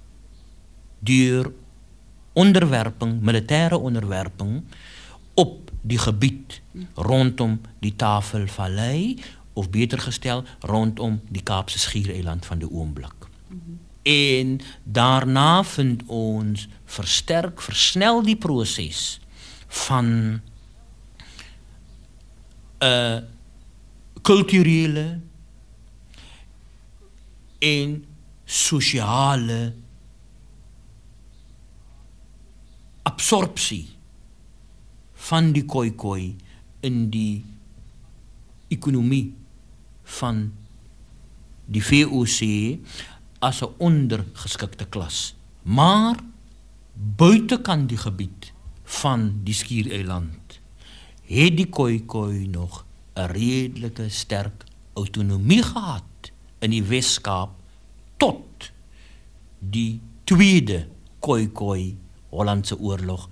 deur 1.00 1.52
onderwerping, 2.34 3.22
militaire 3.22 3.78
onderwerping 3.78 4.64
op 5.34 5.72
die 5.82 5.98
gebied 5.98 6.62
rondom 6.96 7.60
die 7.80 7.96
Tafelvallei 7.96 9.18
of 9.54 9.70
beter 9.70 10.00
gestel 10.00 10.44
rondom 10.60 11.22
die 11.30 11.44
Kaapse 11.44 11.80
Schiereiland 11.80 12.46
van 12.46 12.60
de 12.60 12.70
Oomblik. 12.70 13.16
En 14.08 14.60
daarna 14.84 15.64
vind 15.68 16.04
ons 16.08 16.68
versterk, 16.86 17.62
versnel 17.62 18.22
die 18.24 18.38
proses 18.40 19.20
van 19.84 20.42
'n 22.80 23.28
kulturele 24.22 25.20
en 27.60 28.06
sosiale 28.46 29.74
absorpsie 33.04 33.90
van 35.28 35.52
die 35.52 35.66
koi-koi 35.66 36.36
in 36.80 37.10
die 37.10 37.44
ekonomie 38.68 39.34
van 40.04 40.54
die 41.66 41.84
VOC 41.84 42.40
as 43.40 43.62
'n 43.62 43.74
ondergeskikte 43.78 44.86
klas. 44.86 45.36
Maar 45.62 46.16
buitekant 46.94 47.90
die 47.90 47.98
gebied 47.98 48.54
van 48.84 49.40
die 49.44 49.54
Skiereiland 49.54 50.60
het 51.28 51.58
die 51.58 51.70
koi-koi 51.70 52.48
nog 52.48 52.86
'n 53.16 53.32
redelike 53.32 54.10
sterk 54.10 54.64
autonomie 54.94 55.64
gehad 55.64 56.32
in 56.60 56.70
die 56.70 56.84
Wes-Kaap 56.84 57.50
tot 58.18 58.72
die 59.60 60.02
tweede 60.24 60.88
koi-koi 61.20 61.98
Hollandse 62.30 62.80
oorlog 62.80 63.30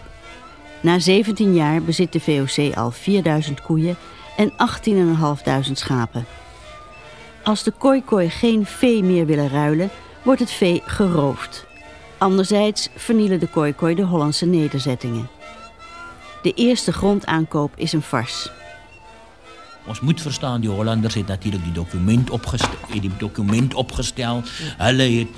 Na 0.81 0.99
17 0.99 1.55
jaar 1.55 1.83
bezit 1.83 2.13
de 2.13 2.21
VOC 2.21 2.75
al 2.77 2.91
4000 2.91 3.63
koeien 3.63 3.97
en 4.37 4.53
18.500 5.67 5.73
schapen. 5.73 6.27
Als 7.43 7.63
de 7.63 7.71
koi-koi 7.71 8.31
geen 8.31 8.67
vee 8.67 9.03
meer 9.03 9.27
willen 9.27 9.49
ruilen, 9.49 9.91
wordt 10.23 10.41
het 10.41 10.51
vee 10.51 10.83
geroofd. 10.87 11.67
Anderzijds 12.19 12.89
vernielen 12.97 13.41
de 13.41 13.49
koi-koi 13.49 13.95
de 13.95 14.03
Hollandse 14.03 14.47
nederzettingen. 14.47 15.29
De 16.43 16.53
eerste 16.55 16.93
grondaankoop 16.93 17.73
is 17.77 17.93
een 17.93 18.03
fars. 18.03 18.51
Ons 19.87 20.01
moet 20.01 20.21
verstaan 20.21 20.61
die 20.61 20.71
Hollanders 20.71 21.15
het 21.15 21.27
natuurlik 21.27 21.65
die 21.65 21.73
dokument 21.73 22.31
opgestel, 22.31 23.01
die 23.01 23.11
dokument 23.19 23.75
opgestel. 23.75 24.43
Hulle 24.79 25.03
het 25.03 25.29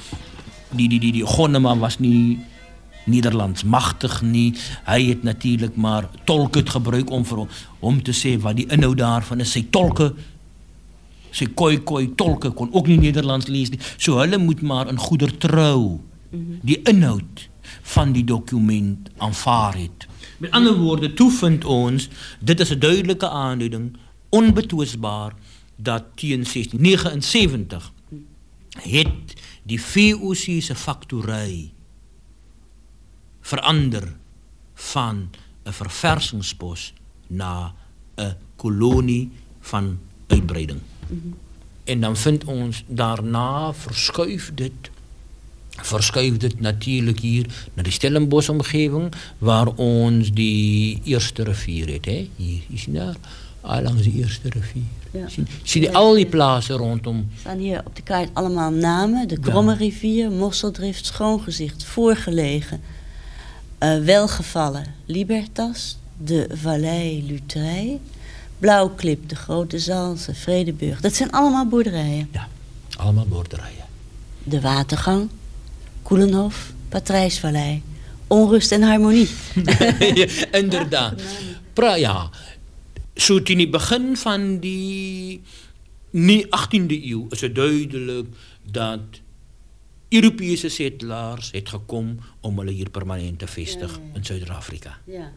die 0.70 0.88
die 0.88 1.00
die 1.00 1.12
die 1.12 1.26
Gonnema 1.26 1.76
was 1.76 1.98
nie 1.98 2.40
Nederlands 3.04 3.64
magtig 3.64 4.22
nie. 4.22 4.54
Hy 4.84 5.00
het 5.08 5.22
natuurlik 5.22 5.76
maar 5.76 6.08
tolke 6.24 6.64
gebruik 6.66 7.10
om 7.10 7.24
hom 7.80 8.02
te 8.02 8.12
sê 8.12 8.38
wat 8.40 8.56
die 8.56 8.68
inhoud 8.72 8.98
daarvan 8.98 9.40
is. 9.40 9.52
Sy 9.52 9.66
tolke 9.70 10.14
Sy 11.34 11.48
koi-koi 11.50 12.12
tolke 12.14 12.52
kon 12.54 12.70
ook 12.70 12.86
nie 12.86 12.98
Nederlands 12.98 13.48
nie. 13.50 13.80
So 13.96 14.20
hulle 14.22 14.38
moet 14.38 14.62
maar 14.62 14.88
in 14.88 14.98
goeder 14.98 15.32
trou 15.38 16.00
die 16.62 16.78
inhoud 16.82 17.48
van 17.82 18.12
die 18.12 18.24
dokument 18.24 19.10
aanvaar 19.18 19.74
het. 19.74 20.06
Met 20.38 20.50
ander 20.50 20.74
woorde, 20.74 21.14
toe 21.14 21.30
vind 21.32 21.64
ons 21.64 22.08
dit 22.40 22.60
is 22.60 22.70
'n 22.70 22.78
duidelike 22.78 23.28
aanduiding 23.28 23.96
onbetwisbaar 24.28 25.34
dat 25.76 26.04
teen 26.14 26.44
1679 26.44 27.92
het 28.82 29.34
die 29.62 29.82
VOC 29.82 30.62
se 30.62 30.74
faktory 30.74 31.72
verander 33.40 34.16
van 34.74 35.30
'n 35.64 35.72
verversingspos 35.72 36.92
na 37.26 37.74
'n 38.16 38.36
kolonie 38.56 39.30
van 39.60 39.98
uitbreiding. 40.26 40.80
Mm 41.08 41.20
-hmm. 41.22 41.34
En 41.84 42.00
dan 42.00 42.16
vind 42.16 42.44
ons 42.44 42.84
daarna 42.86 43.74
verskuif 43.74 44.50
dit 44.54 44.90
verskuif 45.82 46.36
dit 46.36 46.60
natuurlik 46.60 47.20
hier 47.20 47.46
na 47.74 47.82
die 47.82 47.92
Stellenbosch 47.92 48.48
omgewing 48.48 49.12
waar 49.38 49.66
ons 49.76 50.32
die 50.32 51.00
eerste 51.04 51.44
rivier 51.44 51.88
het 51.92 52.04
hè 52.04 52.28
hier 52.36 52.62
is 52.72 52.86
nou 52.86 53.14
al 53.60 53.82
langs 53.82 54.02
die 54.02 54.14
eerste 54.22 54.48
rivier 54.48 54.82
ja. 55.12 55.28
sien 55.28 55.48
sien 55.62 55.86
die 55.86 55.96
al 55.96 56.14
die 56.14 56.26
plase 56.26 56.72
rondom 56.72 57.26
staan 57.40 57.58
hier 57.58 57.82
op 57.84 57.96
de 57.96 58.02
kaart 58.02 58.30
allemaal 58.32 58.70
namen 58.70 59.28
de 59.28 59.38
Kromme 59.38 59.74
rivier 59.74 60.30
Mosseldrift 60.30 61.06
Schoongezicht 61.06 61.84
voorgelegen 61.84 62.80
uh, 63.80 63.98
Welgevallen 63.98 64.86
Libertas 65.06 65.96
de 66.16 66.46
Vallei 66.52 67.26
Lutrij 67.26 68.00
Blauwklip, 68.64 69.28
de 69.28 69.36
Grote 69.36 69.78
Zalse, 69.78 70.34
Vredeburg. 70.34 71.00
Dat 71.00 71.14
zijn 71.14 71.30
allemaal 71.30 71.66
boerderijen. 71.66 72.28
Ja, 72.32 72.48
allemaal 72.96 73.26
boerderijen. 73.26 73.84
De 74.42 74.60
Watergang, 74.60 75.28
Koelenhof, 76.04 76.72
Patrijsvallei. 76.88 77.82
Onrust 78.26 78.72
en 78.72 78.82
harmonie. 78.82 79.28
ja, 80.20 80.26
inderdaad. 80.52 81.22
Pra, 81.72 81.96
ja. 81.96 82.30
Zo 83.14 83.40
in 83.44 83.58
het 83.58 83.70
begin 83.70 84.16
van 84.16 84.58
die 84.58 85.40
18e 86.46 86.86
eeuw 86.86 87.26
is 87.30 87.40
het 87.40 87.54
duidelijk 87.54 88.26
dat 88.70 89.00
Europese 90.08 90.68
settlers 90.68 91.50
het 91.50 91.68
gekom 91.68 92.18
om 92.40 92.58
hulle 92.58 92.70
hier 92.70 92.90
permanent 92.90 93.38
te 93.38 93.46
vestig 93.46 93.90
ja, 93.90 94.02
ja. 94.02 94.14
in 94.14 94.24
Suid-Afrika. 94.24 94.98
Ja. 95.04 95.32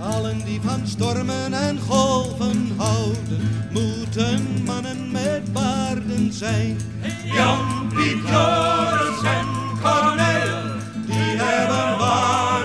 Allen 0.00 0.44
die 0.44 0.60
van 0.60 0.86
stormen 0.86 1.52
en 1.52 1.78
golven 1.78 2.70
houden, 2.76 3.68
moeten 3.70 4.62
mannen 4.64 5.10
met 5.10 5.52
baarden 5.52 6.32
zijn. 6.32 6.76
Jan, 7.24 7.88
Piet, 7.88 8.28
Joris 8.28 9.22
en 9.22 9.65
Cornel, 9.82 10.78
die 11.06 11.36
hebben 11.38 11.98
baarden, 11.98 12.55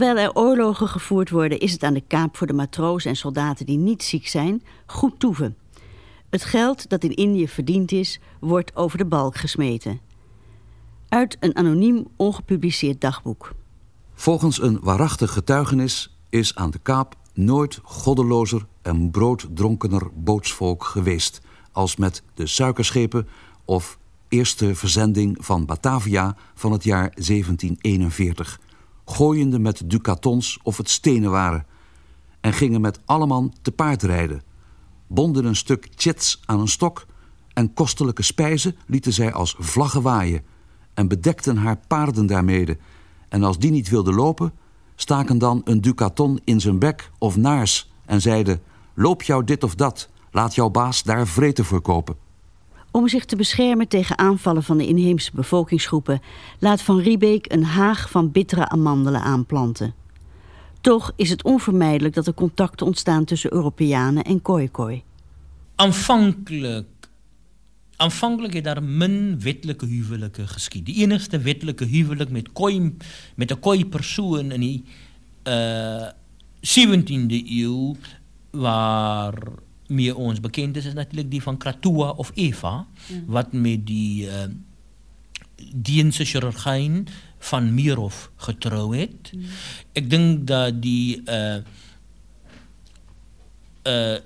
Terwijl 0.00 0.28
er 0.28 0.34
oorlogen 0.34 0.88
gevoerd 0.88 1.30
worden, 1.30 1.58
is 1.58 1.72
het 1.72 1.82
aan 1.82 1.94
de 1.94 2.02
kaap 2.06 2.36
voor 2.36 2.46
de 2.46 2.52
matrozen 2.52 3.10
en 3.10 3.16
soldaten 3.16 3.66
die 3.66 3.78
niet 3.78 4.02
ziek 4.02 4.28
zijn 4.28 4.62
goed 4.86 5.18
toeven. 5.18 5.56
Het 6.30 6.44
geld 6.44 6.88
dat 6.88 7.04
in 7.04 7.14
Indië 7.14 7.48
verdiend 7.48 7.92
is, 7.92 8.20
wordt 8.38 8.76
over 8.76 8.98
de 8.98 9.04
balk 9.04 9.36
gesmeten. 9.36 10.00
Uit 11.08 11.36
een 11.40 11.56
anoniem 11.56 12.06
ongepubliceerd 12.16 13.00
dagboek. 13.00 13.54
Volgens 14.14 14.62
een 14.62 14.78
waarachtig 14.82 15.32
getuigenis 15.32 16.16
is 16.28 16.54
aan 16.54 16.70
de 16.70 16.78
Kaap 16.78 17.14
nooit 17.34 17.80
goddelozer 17.82 18.66
en 18.82 19.10
brooddronkener 19.10 20.08
bootsvolk 20.14 20.84
geweest 20.84 21.40
als 21.72 21.96
met 21.96 22.22
de 22.34 22.46
suikerschepen 22.46 23.28
of 23.64 23.98
eerste 24.28 24.74
verzending 24.74 25.36
van 25.40 25.66
Batavia 25.66 26.36
van 26.54 26.72
het 26.72 26.84
jaar 26.84 27.10
1741, 27.14 28.60
gooiende 29.10 29.58
met 29.58 29.82
ducatons 29.90 30.58
of 30.62 30.76
het 30.76 30.90
stenen 30.90 31.30
waren, 31.30 31.66
en 32.40 32.52
gingen 32.52 32.80
met 32.80 33.00
alleman 33.04 33.52
te 33.62 33.72
paard 33.72 34.02
rijden, 34.02 34.42
bonden 35.06 35.44
een 35.44 35.56
stuk 35.56 35.88
chets 35.94 36.40
aan 36.44 36.60
een 36.60 36.68
stok 36.68 37.06
en 37.52 37.74
kostelijke 37.74 38.22
spijzen 38.22 38.76
lieten 38.86 39.12
zij 39.12 39.32
als 39.32 39.54
vlaggen 39.58 40.02
waaien 40.02 40.44
en 40.94 41.08
bedekten 41.08 41.56
haar 41.56 41.80
paarden 41.88 42.26
daarmede. 42.26 42.78
En 43.28 43.42
als 43.42 43.58
die 43.58 43.70
niet 43.70 43.88
wilde 43.88 44.12
lopen, 44.12 44.52
staken 44.94 45.38
dan 45.38 45.60
een 45.64 45.80
ducaton 45.80 46.40
in 46.44 46.60
zijn 46.60 46.78
bek 46.78 47.10
of 47.18 47.36
naars 47.36 47.92
en 48.04 48.20
zeiden: 48.20 48.60
Loop 48.94 49.22
jou 49.22 49.44
dit 49.44 49.64
of 49.64 49.74
dat, 49.74 50.08
laat 50.30 50.54
jouw 50.54 50.70
baas 50.70 51.02
daar 51.02 51.26
vreten 51.26 51.64
voor 51.64 51.80
kopen. 51.80 52.16
Om 52.90 53.08
zich 53.08 53.24
te 53.24 53.36
beschermen 53.36 53.88
tegen 53.88 54.18
aanvallen 54.18 54.62
van 54.62 54.78
de 54.78 54.86
inheemse 54.86 55.30
bevolkingsgroepen, 55.34 56.20
laat 56.58 56.82
Van 56.82 57.00
Riebeek 57.00 57.52
een 57.52 57.64
haag 57.64 58.10
van 58.10 58.32
bittere 58.32 58.68
amandelen 58.68 59.22
aanplanten. 59.22 59.94
Toch 60.80 61.12
is 61.16 61.30
het 61.30 61.44
onvermijdelijk 61.44 62.14
dat 62.14 62.26
er 62.26 62.34
contacten 62.34 62.86
ontstaan 62.86 63.24
tussen 63.24 63.52
Europeanen 63.52 64.24
en 64.24 64.42
Khoikhoi. 64.42 65.02
Aanvankelijk 65.74 66.86
Aanvankelijk 68.00 68.54
het 68.54 68.64
daar 68.64 68.82
min 68.82 69.40
wettelijke 69.40 69.86
huwelijke 69.86 70.46
geskied. 70.46 70.86
Die 70.86 70.96
enigste 70.96 71.38
wettelijke 71.38 71.84
huwelijk 71.84 72.30
met 72.30 72.52
kooi 72.52 72.96
met 73.36 73.50
'n 73.52 73.60
kooi 73.60 73.86
persoon 73.86 74.52
in 74.52 74.60
die 74.60 74.84
uh 75.44 76.08
17de 76.60 77.42
eeuw 77.46 77.96
waar 78.50 79.34
meer 79.90 80.16
ons 80.16 80.40
bekend 80.40 80.76
is 80.76 80.86
is 80.86 80.96
natuurlik 80.96 81.30
die 81.30 81.42
van 81.42 81.58
Kratua 81.58 82.10
of 82.10 82.32
Eva 82.34 82.86
wat 83.26 83.52
met 83.52 83.86
die 83.86 84.26
uh 84.26 84.48
chirurgyn 86.24 87.06
van 87.38 87.74
Meerhof 87.74 88.30
getrou 88.36 88.96
het. 88.96 89.32
Mm. 89.32 89.44
Ek 89.92 90.10
dink 90.10 90.46
dat 90.46 90.82
die 90.82 91.22
uh 91.26 91.60
uh 93.88 94.18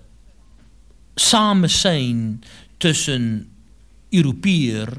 samesyn 1.15 2.43
tussen 2.79 3.49
Europeer 4.11 4.91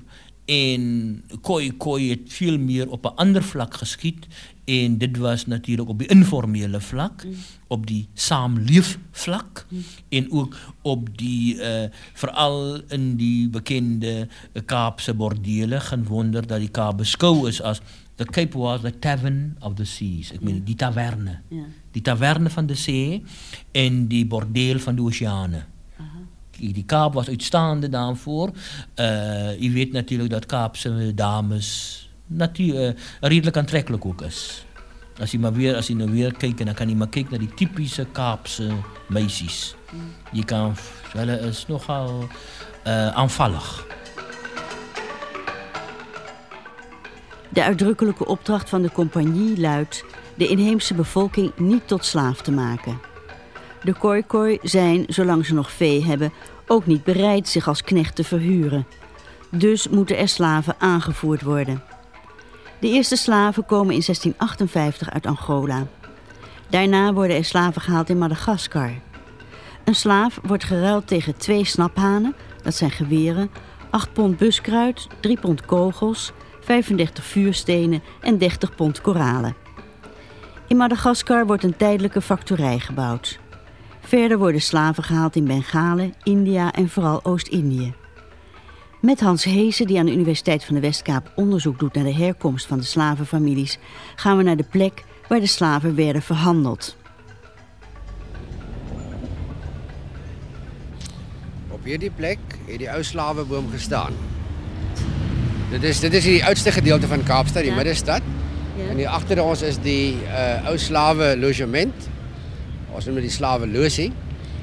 en 0.46 1.24
Koi 1.42 1.72
Koi 1.78 2.10
het 2.10 2.30
veel 2.32 2.58
meer 2.58 2.90
op 2.90 3.06
'n 3.06 3.16
ander 3.16 3.44
vlak 3.44 3.74
geskied 3.74 4.28
en 4.66 4.98
dit 4.98 5.18
was 5.18 5.46
natuurlik 5.46 5.90
op 5.90 6.00
die 6.00 6.08
informele 6.08 6.82
vlak, 6.82 7.24
mm. 7.24 7.34
op 7.68 7.88
die 7.88 8.08
saamleefvlak 8.14 9.66
mm. 9.70 9.84
en 10.10 10.32
ook 10.32 10.58
op 10.82 11.18
die 11.18 11.56
uh 11.56 11.84
veral 12.14 12.82
in 12.90 13.16
die 13.16 13.50
bekende 13.50 14.28
Kaapse 14.66 15.14
bordele 15.14 15.80
geen 15.80 16.06
wonder 16.06 16.48
dat 16.48 16.60
die 16.60 16.72
Kaap 16.72 16.98
beskou 16.98 17.48
is 17.48 17.62
as 17.62 17.82
the 18.16 18.26
Cape 18.26 18.58
was 18.58 18.82
the 18.82 19.00
tavern 19.00 19.58
of 19.60 19.74
the 19.76 19.86
seas. 19.86 20.32
Ek 20.32 20.42
meen 20.42 20.64
die 20.64 20.76
taverne. 20.76 21.40
Ja. 21.50 21.66
Die 21.92 22.02
taverne 22.02 22.50
van 22.50 22.66
de 22.66 22.76
see 22.76 23.24
en 23.72 24.08
die 24.08 24.26
bordeel 24.26 24.80
van 24.80 24.96
de 24.96 25.02
oceane 25.02 25.66
die 26.58 26.86
Kaap 26.86 27.14
was 27.14 27.28
uitstaande 27.28 27.90
daarvoor. 27.90 28.52
Uh, 28.96 29.60
je 29.60 29.70
weet 29.70 29.92
natuurlijk 29.92 30.30
dat 30.30 30.46
Kaapse 30.46 31.12
dames 31.16 32.00
uh, 32.28 32.90
redelijk 33.20 33.58
aantrekkelijk 33.58 34.06
ook 34.06 34.22
is. 34.22 34.66
Als 35.20 35.32
je 35.32 35.40
maar 35.40 35.54
weer, 35.54 35.76
als 35.76 35.88
je 35.88 35.96
nou 35.96 36.12
weer 36.12 36.34
kijkt, 36.34 36.66
dan 36.66 36.74
kan 36.74 36.90
je 36.90 36.96
maar 36.96 37.10
kijken 37.10 37.32
naar 37.32 37.40
die 37.40 37.54
typische 37.54 38.06
Kaapse 38.12 38.72
meisjes. 39.08 39.76
Je 40.32 40.46
kan, 40.46 40.76
wel 41.14 41.30
is 41.30 41.68
nogal 41.68 42.28
uh, 42.88 43.08
aanvallig. 43.08 43.86
De 47.50 47.64
uitdrukkelijke 47.64 48.26
opdracht 48.26 48.70
van 48.70 48.82
de 48.82 48.92
compagnie 48.92 49.60
luidt 49.60 50.04
de 50.36 50.48
inheemse 50.48 50.94
bevolking 50.94 51.52
niet 51.58 51.88
tot 51.88 52.06
slaaf 52.06 52.42
te 52.42 52.52
maken. 52.52 53.00
De 53.84 53.94
Khoikhoi 53.94 54.60
zijn, 54.62 55.06
zolang 55.08 55.46
ze 55.46 55.54
nog 55.54 55.72
vee 55.72 56.04
hebben, 56.04 56.34
ook 56.68 56.86
niet 56.86 57.04
bereid 57.04 57.48
zich 57.48 57.68
als 57.68 57.84
knecht 57.84 58.16
te 58.16 58.24
verhuren. 58.24 58.86
Dus 59.52 59.88
moeten 59.88 60.18
er 60.18 60.30
slaven 60.30 60.76
aangevoerd 60.78 61.42
worden. 61.42 61.84
De 62.86 62.92
eerste 62.92 63.16
slaven 63.16 63.66
komen 63.66 63.94
in 63.94 64.02
1658 64.06 65.10
uit 65.10 65.26
Angola. 65.26 65.88
Daarna 66.70 67.14
worden 67.14 67.38
er 67.38 67.46
slaven 67.46 67.82
gehaald 67.82 68.10
in 68.10 68.18
Madagaskar. 68.18 68.94
Een 69.86 69.96
slaaf 69.96 70.40
wordt 70.44 70.64
geruild 70.64 71.08
tegen 71.08 71.38
twee 71.38 71.66
snaphanen, 71.66 72.36
dat 72.64 72.76
zijn 72.76 72.92
geweren, 72.92 73.50
8 73.90 74.14
pond 74.14 74.38
buskruid, 74.38 75.08
3 75.20 75.40
pond 75.40 75.66
kogels, 75.66 76.32
35 76.62 77.24
vuurstenen 77.24 78.04
en 78.22 78.38
30 78.38 78.76
pond 78.76 79.02
koralen. 79.02 79.56
In 80.68 80.78
Madagaskar 80.78 81.46
wordt 81.46 81.64
een 81.64 81.78
tijdelijke 81.78 82.22
factorij 82.22 82.80
gebouwd. 82.80 83.40
Verder 84.00 84.38
worden 84.38 84.62
slaven 84.62 85.04
gehaald 85.04 85.36
in 85.36 85.46
Bengalen, 85.46 86.14
India 86.24 86.72
en 86.72 86.90
vooral 86.90 87.24
Oost-Indië. 87.24 87.94
Met 89.06 89.20
Hans 89.20 89.44
Heesen, 89.44 89.88
die 89.88 90.00
aan 90.00 90.06
de 90.06 90.12
Universiteit 90.12 90.64
van 90.64 90.76
de 90.76 90.82
Westkaap 90.82 91.32
onderzoek 91.36 91.80
doet 91.80 91.94
naar 91.94 92.04
de 92.04 92.14
herkomst 92.14 92.66
van 92.66 92.78
de 92.78 92.84
slavenfamilies, 92.84 93.78
gaan 94.16 94.38
we 94.38 94.44
naar 94.44 94.58
de 94.58 94.64
plek 94.64 95.04
waar 95.28 95.40
de 95.40 95.48
slaven 95.48 95.96
werden 95.96 96.22
verhandeld. 96.22 96.96
Op 101.70 101.84
hierdie 101.84 102.12
plek 102.12 102.38
het 102.66 102.78
die 102.78 102.92
ou 102.92 103.04
slaweboom 103.04 103.70
gestaan. 103.72 104.14
Dit 105.70 105.84
is 105.84 106.00
dit 106.00 106.14
is 106.14 106.24
die 106.24 106.46
oudste 106.46 106.72
gedeelte 106.72 107.08
van 107.08 107.24
Kaapstad, 107.24 107.64
die 107.64 107.72
Ja. 107.72 107.84
Ja. 107.84 108.20
En 108.90 108.98
hier 108.98 109.08
agter 109.08 109.44
ons 109.44 109.62
is 109.62 109.78
die 109.82 110.14
uh, 110.14 110.68
ou 110.68 110.78
slawe 110.78 111.38
logement. 111.38 112.10
Ons 112.92 113.06
noem 113.06 113.14
dit 113.14 113.24
die 113.24 113.34
slawe 113.34 113.68
losie. 113.68 114.12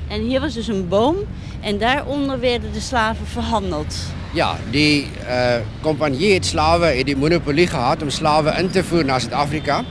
En 0.08 0.20
hier 0.20 0.40
was 0.40 0.54
dus 0.54 0.68
een 0.68 0.88
boom 0.88 1.16
en 1.60 1.78
daaronder 1.78 2.40
werden 2.40 2.72
de 2.72 2.80
slaven 2.80 3.26
verhandeld. 3.26 3.94
Ja, 4.32 4.54
die 4.72 5.10
uh, 5.28 5.60
compagnie 5.84 6.30
het 6.32 6.46
slawe 6.48 6.88
het 6.96 7.04
die 7.04 7.16
monopolie 7.20 7.66
gehad 7.68 8.00
om 8.00 8.08
slawe 8.08 8.54
in 8.56 8.70
te 8.72 8.80
voer 8.80 9.04
na 9.04 9.18
Suid-Afrika 9.20 9.82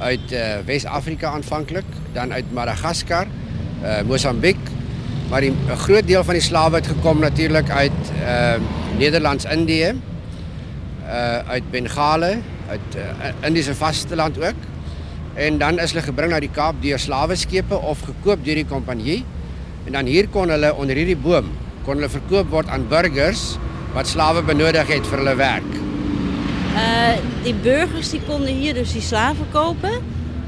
uit 0.00 0.30
uh, 0.32 0.44
Wes-Afrika 0.64 1.34
aanvanklik, 1.36 1.90
dan 2.14 2.32
uit 2.32 2.48
Madagaskar, 2.56 3.28
uh, 3.82 3.98
Mosambiek, 4.08 4.56
maar 5.28 5.44
'n 5.44 5.76
groot 5.76 6.06
deel 6.06 6.24
van 6.24 6.34
die 6.34 6.42
slawe 6.42 6.80
het 6.80 6.86
gekom 6.86 7.20
natuurlik 7.20 7.70
uit 7.70 8.00
uh, 8.22 8.54
Nederlands-Indië, 8.96 9.92
uh, 11.04 11.38
uit 11.38 11.70
Bengale, 11.70 12.38
uit 12.68 12.96
uh, 12.96 13.46
Indiese 13.46 13.74
vasteland 13.74 14.38
ook. 14.38 14.60
En 15.34 15.58
dan 15.58 15.78
is 15.78 15.92
hulle 15.92 16.04
gebring 16.04 16.32
na 16.32 16.40
die 16.40 16.50
Kaap 16.52 16.80
deur 16.80 16.98
slaweskepe 16.98 17.76
of 17.76 18.00
gekoop 18.00 18.44
deur 18.44 18.54
die 18.54 18.66
compagnie. 18.66 19.24
En 19.84 19.92
dan 19.92 20.06
hier 20.06 20.28
kon 20.28 20.48
hulle 20.48 20.74
onder 20.74 20.96
hierdie 20.96 21.20
boom 21.20 21.52
kon 21.84 22.00
hulle 22.00 22.08
verkoop 22.08 22.48
word 22.52 22.70
aan 22.72 22.86
burgers 22.88 23.58
wat 23.94 24.08
slawe 24.08 24.42
benodig 24.42 24.86
het 24.90 25.06
vir 25.06 25.18
hulle 25.22 25.34
werk. 25.38 25.70
Uh, 26.74 27.14
die 27.44 27.54
burgers 27.54 28.10
die 28.10 28.20
konden 28.26 28.54
hier 28.54 28.74
dus 28.74 28.92
die 28.92 29.02
slaven 29.02 29.46
kopen, 29.52 29.92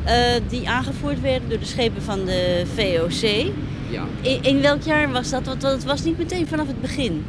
uh, 0.06 0.12
die 0.48 0.68
aangevoerd 0.68 1.20
werden 1.20 1.48
door 1.48 1.59
de 1.59 1.66
schepen 1.66 2.02
van 2.02 2.24
de 2.24 2.64
VOC. 2.74 3.52
Ja. 3.90 4.02
In, 4.20 4.42
in 4.42 4.61
welk 4.61 4.82
jaar 4.82 5.11
was 5.12 5.30
dat? 5.30 5.46
Want 5.46 5.62
het 5.62 5.85
was 5.85 6.02
niet 6.04 6.18
meteen 6.18 6.46
vanaf 6.46 6.66
het 6.66 6.80
begin. 6.80 7.24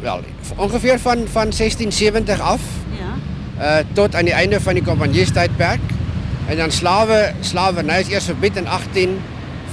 Wel, 0.00 0.20
ongeveer 0.56 0.98
van, 0.98 1.16
van 1.16 1.50
1670 1.50 2.40
af 2.40 2.60
Ja. 2.98 3.78
uh, 3.80 3.84
tot 3.92 4.14
aan 4.14 4.24
die 4.24 4.32
einde 4.32 4.60
van 4.60 4.74
die 4.74 4.82
compagniestydperk. 4.82 5.80
En 6.46 6.56
dan 6.56 6.70
slawe 6.70 7.32
slaverny 7.40 7.98
is 8.00 8.08
eers 8.08 8.24
verbied 8.24 8.56
in 8.56 8.66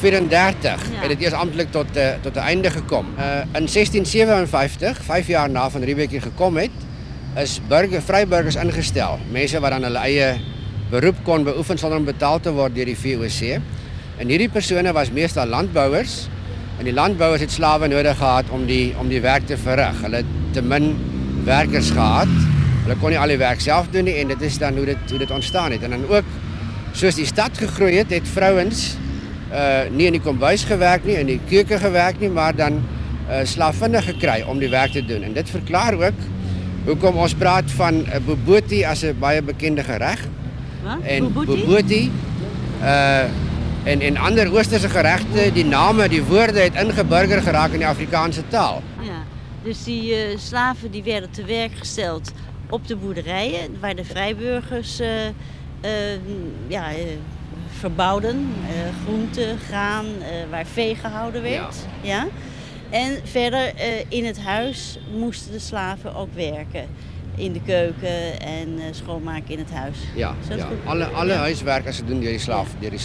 1834 0.02 0.92
Ja. 0.94 1.02
en 1.02 1.08
dit 1.08 1.22
eers 1.22 1.34
amptelik 1.34 1.72
tot 1.72 1.98
uh, 1.98 2.10
tot 2.22 2.36
'n 2.36 2.40
einde 2.40 2.70
gekom. 2.70 3.06
Uh, 3.18 3.40
in 3.58 3.66
1657, 3.68 5.04
5 5.04 5.28
jaar 5.28 5.50
na 5.50 5.70
van 5.70 5.82
Riebeeck 5.82 6.10
hier 6.10 6.22
gekom 6.22 6.58
het, 6.58 6.72
is 7.36 7.62
burger 7.68 8.02
vryburgers 8.02 8.56
ingestel. 8.56 9.20
Mense 9.32 9.60
wat 9.60 9.72
dan 9.72 9.84
hulle 9.84 9.98
eie 9.98 10.40
beroep 10.90 11.16
kon 11.24 11.44
beoefen 11.44 11.78
sonder 11.78 11.98
om 11.98 12.06
betaal 12.06 12.40
te 12.40 12.52
word 12.52 12.76
deur 12.76 12.86
die 12.86 12.98
VOC. 12.98 13.60
En 14.18 14.28
hierdie 14.28 14.50
persone 14.50 14.94
was 14.94 15.12
meestal 15.12 15.48
landbouers 15.48 16.28
en 16.80 16.86
die 16.86 16.94
landbouers 16.94 17.42
het 17.42 17.52
slawe 17.52 17.88
nodig 17.88 18.18
gehad 18.18 18.50
om 18.50 18.66
die 18.66 18.94
om 19.00 19.10
die 19.10 19.22
werk 19.22 19.46
te 19.48 19.58
verrig. 19.58 20.02
Hulle 20.02 20.16
het 20.16 20.26
te 20.52 20.62
min 20.62 20.96
werkers 21.46 21.90
gehad. 21.92 22.32
Hulle 22.84 22.96
kon 22.96 23.10
nie 23.10 23.20
al 23.20 23.28
die 23.28 23.38
werk 23.38 23.60
self 23.62 23.90
doen 23.92 24.04
nie 24.04 24.16
en 24.22 24.28
dit 24.28 24.42
is 24.42 24.58
dan 24.58 24.78
hoe 24.78 24.86
dit 24.86 25.10
hoe 25.10 25.20
dit 25.20 25.32
ontstaan 25.32 25.72
het. 25.72 25.84
En 25.84 25.90
dan 25.90 26.08
ook 26.08 26.26
soos 26.94 27.16
die 27.16 27.26
stad 27.26 27.58
gegroei 27.58 27.98
het, 27.98 28.10
het 28.10 28.28
vrouens 28.28 28.96
uh 28.96 29.07
nie 29.92 30.06
in 30.06 30.18
die 30.18 30.22
kombuis 30.22 30.64
gewerk 30.68 31.06
nie, 31.06 31.16
in 31.16 31.30
die 31.30 31.40
keuke 31.50 31.78
gewerk 31.80 32.20
nie, 32.20 32.30
maar 32.30 32.56
dan 32.56 32.82
uh 33.28 33.44
slavinne 33.44 34.02
gekry 34.02 34.42
om 34.48 34.60
die 34.60 34.70
werk 34.72 34.92
te 34.92 35.06
doen. 35.06 35.24
En 35.24 35.34
dit 35.34 35.50
verklaar 35.50 35.94
ook 36.00 36.20
hoekom 36.86 37.18
ons 37.20 37.34
praat 37.36 37.72
van 37.76 38.00
uh, 38.06 38.20
boboti 38.26 38.86
as 38.86 39.04
'n 39.04 39.20
baie 39.20 39.42
bekende 39.42 39.84
gereg 39.84 40.24
en 41.04 41.34
boboti 41.34 42.12
uh 42.82 43.28
en 43.88 44.02
en 44.02 44.18
ander 44.18 44.52
oosterse 44.52 44.90
geregte, 44.90 45.52
die 45.54 45.66
name, 45.66 46.08
die 46.08 46.24
woorde 46.24 46.60
het 46.60 46.76
ingeburger 46.76 47.42
geraak 47.42 47.72
in 47.72 47.80
die 47.80 47.88
Afrikaanse 47.88 48.44
taal. 48.48 48.82
Ja. 49.02 49.24
Dus 49.64 49.84
die 49.84 50.12
uh, 50.12 50.38
slaven 50.38 50.92
die 50.92 51.04
werden 51.04 51.32
te 51.32 51.44
werk 51.44 51.72
gesteld 51.76 52.32
op 52.70 52.88
de 52.88 52.96
boerderijen 52.96 53.78
waar 53.80 53.96
de 53.96 54.04
vrijburgers 54.04 55.02
uh, 55.02 55.08
uh, 55.82 55.92
ja, 56.68 56.90
verbouwden. 57.78 58.54
groenten, 59.04 59.58
graan, 59.58 60.06
waar 60.50 60.66
vee 60.66 60.96
gehouden 60.96 61.42
werd. 61.42 61.76
Ja. 62.02 62.14
ja? 62.14 62.28
En 62.90 63.18
verder 63.24 63.74
in 64.08 64.26
het 64.26 64.40
huis 64.40 65.00
moesten 65.18 65.52
de 65.52 65.60
slaven 65.60 66.16
ook 66.16 66.34
werken. 66.34 66.88
In 67.36 67.54
de 67.54 67.62
keuken 67.62 68.40
en 68.40 68.80
schoonmaken 68.92 69.54
in 69.54 69.60
het 69.60 69.72
huis. 69.72 69.98
Ja, 70.16 70.36
ja. 70.56 70.68
alle, 70.86 71.06
alle 71.06 71.32
ja. 71.32 71.38
huiswerk 71.38 71.88
as 71.88 72.02
doen 72.06 72.20
die 72.20 72.40
slaaf, 72.40 72.76
ja. 72.80 72.90
die 72.90 73.00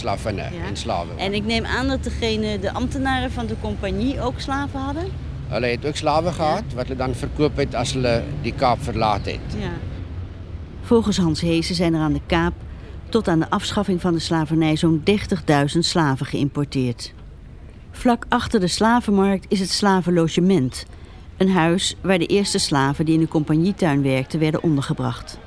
en 0.67 0.77
slawe. 0.77 1.11
En 1.17 1.33
ik 1.33 1.45
neem 1.45 1.65
aan 1.65 1.87
dat 1.87 2.03
degene, 2.03 2.59
de 2.59 2.73
ambtenaren 2.73 3.31
van 3.31 3.45
de 3.45 3.55
compagnie 3.61 4.21
ook 4.21 4.39
slaven 4.39 4.79
hadden? 4.79 5.03
Hulle 5.47 5.65
het 5.65 5.85
ook 5.85 5.95
slawe 5.95 6.31
gehad 6.31 6.63
wat 6.75 6.83
hulle 6.83 6.97
dan 6.97 7.15
verkoop 7.15 7.57
het 7.57 7.75
as 7.75 7.93
hulle 7.93 8.23
die 8.41 8.53
Kaap 8.53 8.83
verlaat 8.83 9.25
het. 9.25 9.39
Volgens 10.81 11.17
Hans 11.17 11.41
Heesen 11.41 11.75
zijn 11.75 11.93
er 11.93 11.99
aan 11.99 12.13
de 12.13 12.21
Kaap 12.25 12.53
tot 13.13 13.27
aan 13.27 13.39
de 13.39 13.49
afschaffing 13.49 14.01
van 14.01 14.13
de 14.13 14.19
slavernij 14.19 14.75
zo'n 14.75 15.03
30.000 15.09 15.79
slaven 15.79 16.25
geïmporteerd. 16.25 17.13
Vlak 17.91 18.25
achter 18.29 18.59
de 18.59 18.67
slavenmarkt 18.67 19.45
is 19.49 19.59
het 19.59 19.69
slavenlogement, 19.69 20.85
een 21.37 21.49
huis 21.49 21.95
waar 22.01 22.19
de 22.19 22.25
eerste 22.25 22.57
slaven 22.57 23.05
die 23.05 23.13
in 23.13 23.19
de 23.19 23.27
compagnietuin 23.27 24.01
werkten 24.01 24.39
werden 24.39 24.63
ondergebracht. 24.63 25.37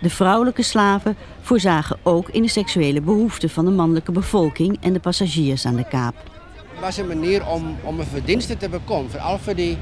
De 0.00 0.10
vrouwelijke 0.10 0.62
slaven 0.62 1.16
voorzagen 1.40 1.96
ook 2.02 2.28
in 2.28 2.42
de 2.42 2.48
seksuele 2.48 3.00
behoeften 3.00 3.50
van 3.50 3.64
de 3.64 3.70
mannelijke 3.70 4.12
bevolking 4.12 4.78
en 4.80 4.92
de 4.92 5.00
passagiers 5.00 5.66
aan 5.66 5.76
de 5.76 5.88
Kaap. 5.88 6.14
Het 6.54 6.80
was 6.80 6.96
een 6.96 7.06
manier 7.06 7.46
om, 7.46 7.76
om 7.82 8.00
een 8.00 8.06
verdienste 8.06 8.56
te 8.56 8.68
bekomen, 8.68 9.10
vooral 9.10 9.38
voor 9.38 9.54
die 9.54 9.76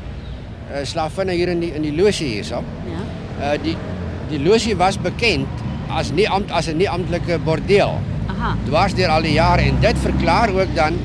uh, 0.70 0.76
slavinnen 0.82 1.34
hier 1.34 1.48
in 1.48 1.60
die, 1.60 1.74
in 1.74 1.82
die 1.82 1.94
losie 1.94 2.28
hier 2.28 2.44
zo. 2.44 2.64
Ja. 3.38 3.54
Uh, 3.54 3.62
die, 3.62 3.76
die 4.28 4.40
losie 4.40 4.76
was 4.76 5.00
bekend 5.00 5.46
als, 5.96 6.12
ambt, 6.28 6.50
als 6.50 6.66
een 6.66 6.76
niet-ambtelijke 6.76 7.38
bordeel. 7.44 8.00
Aha. 8.26 8.54
Dwars 8.64 8.94
deur 8.94 9.08
al 9.08 9.24
die 9.24 9.32
jare 9.32 9.62
en 9.62 9.80
dit 9.80 9.98
verklaar 9.98 10.52
ook 10.52 10.74
dan 10.76 10.98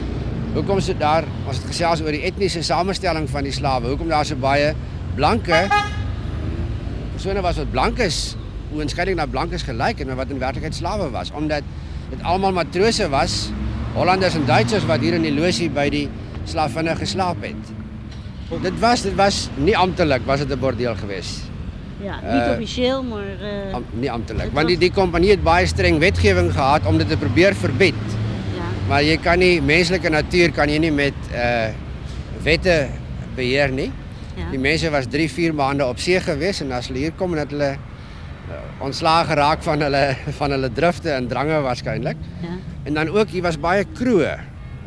hoekom 0.54 0.80
ze 0.80 0.98
daar 0.98 1.24
as 1.48 1.62
dit 1.62 1.72
gesels 1.72 2.02
oor 2.04 2.12
die 2.12 2.26
etniese 2.28 2.64
samestelling 2.64 3.30
van 3.30 3.48
die 3.48 3.56
slawe, 3.56 3.88
hoekom 3.88 4.12
daar 4.12 4.28
so 4.28 4.36
baie 4.36 4.74
blanke 5.16 5.68
persone 7.22 7.44
was 7.46 7.60
wat 7.62 7.70
blank 7.72 8.00
is, 8.02 8.34
oënskynlik 8.74 9.16
na 9.20 9.28
blankes 9.30 9.62
gelyk 9.68 10.00
en 10.02 10.16
wat 10.18 10.32
in 10.34 10.40
werklikheid 10.42 10.74
slawe 10.74 11.10
was, 11.14 11.30
omdat 11.38 11.68
dit 12.10 12.24
almal 12.26 12.56
matrose 12.56 13.06
was, 13.14 13.52
Hollanders 13.94 14.36
en 14.40 14.48
Duitsers 14.48 14.88
wat 14.90 15.04
hier 15.04 15.18
in 15.20 15.28
die 15.28 15.34
losie 15.36 15.70
by 15.70 15.86
die 15.92 16.08
slavinne 16.50 16.96
geslaap 16.98 17.44
het. 17.46 17.72
Dit 18.64 18.80
was 18.82 19.06
dit 19.06 19.16
was 19.20 19.46
nie 19.60 19.78
amptelik 19.78 20.26
was 20.26 20.40
dit 20.44 20.52
'n 20.52 20.60
bordeel 20.60 20.96
geweest. 20.96 21.51
Ja, 22.02 22.20
niet 22.22 22.46
uh, 22.48 22.52
officieel, 22.52 23.04
maar... 23.04 23.26
Uh, 23.42 23.74
am, 23.74 23.86
nie 23.92 24.12
amptelik, 24.12 24.50
want 24.56 24.72
die, 24.72 24.78
die 24.82 24.92
compagnie 24.92 25.36
het 25.36 25.44
baie 25.46 25.68
streng 25.70 26.00
wetgewing 26.02 26.50
gehad 26.54 26.86
om 26.90 26.98
dit 26.98 27.10
te 27.10 27.18
probeer 27.18 27.56
verbied. 27.56 28.02
Ja. 28.56 28.70
Maar 28.90 29.06
jy 29.06 29.18
kan 29.22 29.40
nie 29.42 29.62
menslike 29.62 30.10
natuur 30.10 30.56
kan 30.58 30.72
jy 30.72 30.82
nie 30.82 30.94
met 30.96 31.32
uh 31.36 31.70
wette 32.42 32.88
beheer 33.38 33.70
nie. 33.70 33.92
Ja. 34.34 34.48
Die 34.50 34.58
mense 34.58 34.90
was 34.90 35.06
3, 35.14 35.28
4 35.30 35.54
maande 35.54 35.86
op 35.86 36.00
see 36.02 36.18
gewees 36.26 36.64
en 36.64 36.72
as 36.74 36.90
hulle 36.90 37.04
hier 37.04 37.14
kom 37.20 37.36
en 37.36 37.44
dat 37.44 37.54
hulle 37.54 37.68
uh, 37.76 38.62
ontslae 38.82 39.28
geraak 39.30 39.62
van 39.62 39.86
hulle 39.86 40.04
van 40.40 40.58
hulle 40.58 40.72
drifte 40.74 41.14
en 41.14 41.30
drange 41.30 41.62
waarskynlik. 41.62 42.18
Ja. 42.42 42.58
En 42.90 42.98
dan 42.98 43.14
ook 43.14 43.30
hier 43.30 43.46
was 43.46 43.62
baie 43.62 43.86
kroe. 43.94 44.38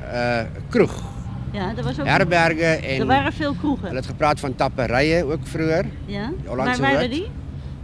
Uh 0.04 0.42
kroeg. 0.74 1.13
Ja, 1.54 1.74
was 1.82 2.00
ook 2.00 2.06
herberge 2.06 2.64
en 2.64 3.00
Er 3.00 3.06
waren 3.06 3.32
veel 3.32 3.54
kroegen. 3.54 3.86
Hulle 3.86 3.96
het 3.96 4.06
gepraat 4.06 4.40
van 4.40 4.54
tapperye 4.54 5.24
ook 5.24 5.46
vroeër. 5.46 5.84
Ja. 6.06 6.32
Hollandse 6.44 6.80
waren 6.80 7.10
die? 7.10 7.26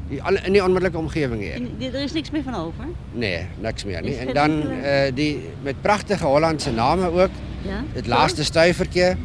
Die 0.08 0.22
alle 0.22 0.40
in 0.42 0.52
die 0.52 0.62
onmiddellike 0.64 0.98
omgewing 0.98 1.42
hier. 1.42 1.54
In, 1.54 1.76
er 1.78 2.02
is 2.02 2.12
niks 2.12 2.30
meer 2.30 2.42
van 2.42 2.54
over. 2.54 2.84
Nee, 3.12 3.46
niks 3.60 3.84
meer 3.84 4.02
nie. 4.02 4.10
Is 4.10 4.18
En 4.18 4.34
dan 4.34 4.50
uh 4.50 5.14
die 5.14 5.40
met 5.62 5.80
pragtige 5.80 6.26
Hollandse 6.26 6.72
name 6.72 7.10
ook. 7.10 7.30
Ja. 7.62 7.84
Het 7.92 8.06
laaste 8.06 8.44
stuivertjie. 8.44 9.04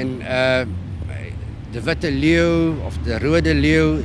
en 0.00 0.08
uh 0.20 0.60
de 1.70 1.82
witte 1.82 2.12
leeu 2.12 2.72
of 2.86 2.98
de 3.02 3.18
rode 3.18 3.54
leeu. 3.54 4.02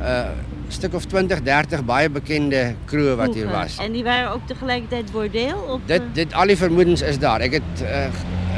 Uh 0.00 0.26
stuk 0.68 0.94
of 0.94 1.04
20, 1.04 1.42
30 1.42 1.84
baie 1.84 2.10
bekende 2.10 2.74
kroeë 2.84 3.14
wat 3.16 3.34
hier 3.34 3.48
was. 3.48 3.78
En 3.78 3.92
die 3.92 4.04
waren 4.04 4.32
ook 4.32 4.46
tegelijkertijd 4.46 5.12
bordeel? 5.12 5.56
Of, 5.68 5.80
Dit 5.86 6.00
eh? 6.00 6.06
dit 6.12 6.34
al 6.34 6.46
die 6.46 6.56
vermoedens 6.56 7.02
is 7.02 7.18
daar. 7.18 7.40
Ek 7.40 7.52
het 7.52 7.82
uh, 7.82 8.08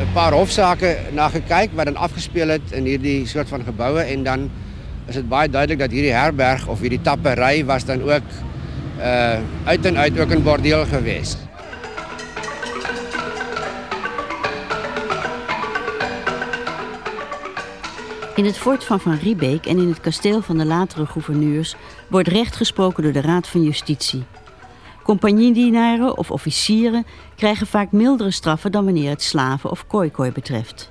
'n 0.00 0.12
paar 0.12 0.32
hofsaake 0.32 0.96
na 1.12 1.28
gekyk 1.28 1.70
wat 1.74 1.84
dan 1.84 1.96
afgespeel 1.96 2.48
het 2.48 2.72
in 2.72 2.84
hierdie 2.84 3.26
soort 3.26 3.48
van 3.48 3.64
geboue 3.64 4.00
en 4.00 4.22
dan 4.22 4.50
is 5.06 5.14
dit 5.14 5.28
baie 5.28 5.48
duidelik 5.48 5.78
dat 5.78 5.90
hierdie 5.90 6.12
herberg 6.14 6.66
of 6.66 6.80
hierdie 6.80 7.00
tappery 7.02 7.64
was 7.64 7.84
dan 7.84 8.02
ook 8.02 8.28
uh 9.00 9.38
uit 9.64 9.84
en 9.84 9.96
uit 9.96 10.20
ook 10.20 10.34
'n 10.34 10.42
bordeel 10.42 10.86
gewees. 10.86 11.36
In 18.40 18.46
het 18.46 18.58
fort 18.58 18.84
van 18.84 19.00
Van 19.00 19.18
Riebeek 19.22 19.66
en 19.66 19.78
in 19.78 19.88
het 19.88 20.00
kasteel 20.00 20.42
van 20.42 20.58
de 20.58 20.64
latere 20.64 21.06
gouverneurs 21.06 21.76
wordt 22.10 22.28
recht 22.28 22.56
gesproken 22.56 23.02
door 23.02 23.12
de 23.12 23.20
Raad 23.20 23.48
van 23.48 23.62
Justitie. 23.62 24.24
Compagniedienaren 25.02 26.18
of 26.18 26.30
officieren 26.30 27.06
krijgen 27.36 27.66
vaak 27.66 27.92
mildere 27.92 28.30
straffen 28.30 28.72
dan 28.72 28.84
wanneer 28.84 29.10
het 29.10 29.22
slaven 29.22 29.70
of 29.70 29.86
kooikooi 29.86 30.32
betreft. 30.32 30.90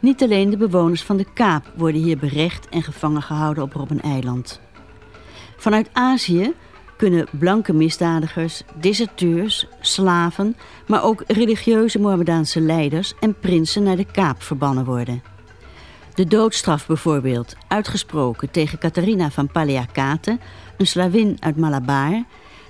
Niet 0.00 0.22
alleen 0.22 0.50
de 0.50 0.56
bewoners 0.56 1.02
van 1.02 1.16
de 1.16 1.26
Kaap 1.34 1.72
worden 1.76 2.00
hier 2.00 2.18
berecht 2.18 2.68
en 2.68 2.82
gevangen 2.82 3.22
gehouden 3.22 3.62
op 3.62 3.72
Robben-eiland. 3.72 4.60
Vanuit 5.56 5.88
Azië 5.92 6.52
kunnen 6.96 7.26
blanke 7.30 7.72
misdadigers, 7.72 8.62
deserteurs, 8.80 9.66
slaven, 9.80 10.56
maar 10.86 11.04
ook 11.04 11.24
religieuze 11.26 11.98
Mohammedaanse 11.98 12.60
leiders 12.60 13.14
en 13.20 13.38
prinsen 13.38 13.82
naar 13.82 13.96
de 13.96 14.06
Kaap 14.12 14.42
verbannen 14.42 14.84
worden. 14.84 15.33
De 16.14 16.26
doodstraf 16.26 16.86
bijvoorbeeld, 16.86 17.56
uitgesproken 17.68 18.50
tegen 18.50 18.78
Catharina 18.78 19.30
van 19.30 19.48
Paleacate, 19.48 20.38
een 20.78 20.86
slavin 20.86 21.36
uit 21.40 21.56
Malabar, 21.56 22.24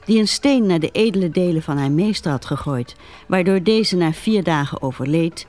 die 0.04 0.20
een 0.20 0.28
steen 0.28 0.66
naar 0.66 0.78
de 0.78 0.90
edele 0.90 1.30
delen 1.30 1.62
van 1.62 1.78
haar 1.78 1.90
meester 1.90 2.30
had 2.30 2.44
gegooid, 2.44 2.96
waardoor 3.28 3.62
deze 3.62 3.96
na 3.96 4.12
vier 4.12 4.42
dagen 4.42 4.82
overleed, 4.82 5.46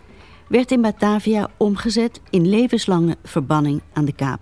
werd 0.47 0.71
in 0.71 0.81
Batavia 0.81 1.49
omgezet 1.57 2.21
in 2.29 2.49
levenslange 2.49 3.17
verbanning 3.23 3.81
aan 3.93 4.05
de 4.05 4.13
Kaap. 4.13 4.41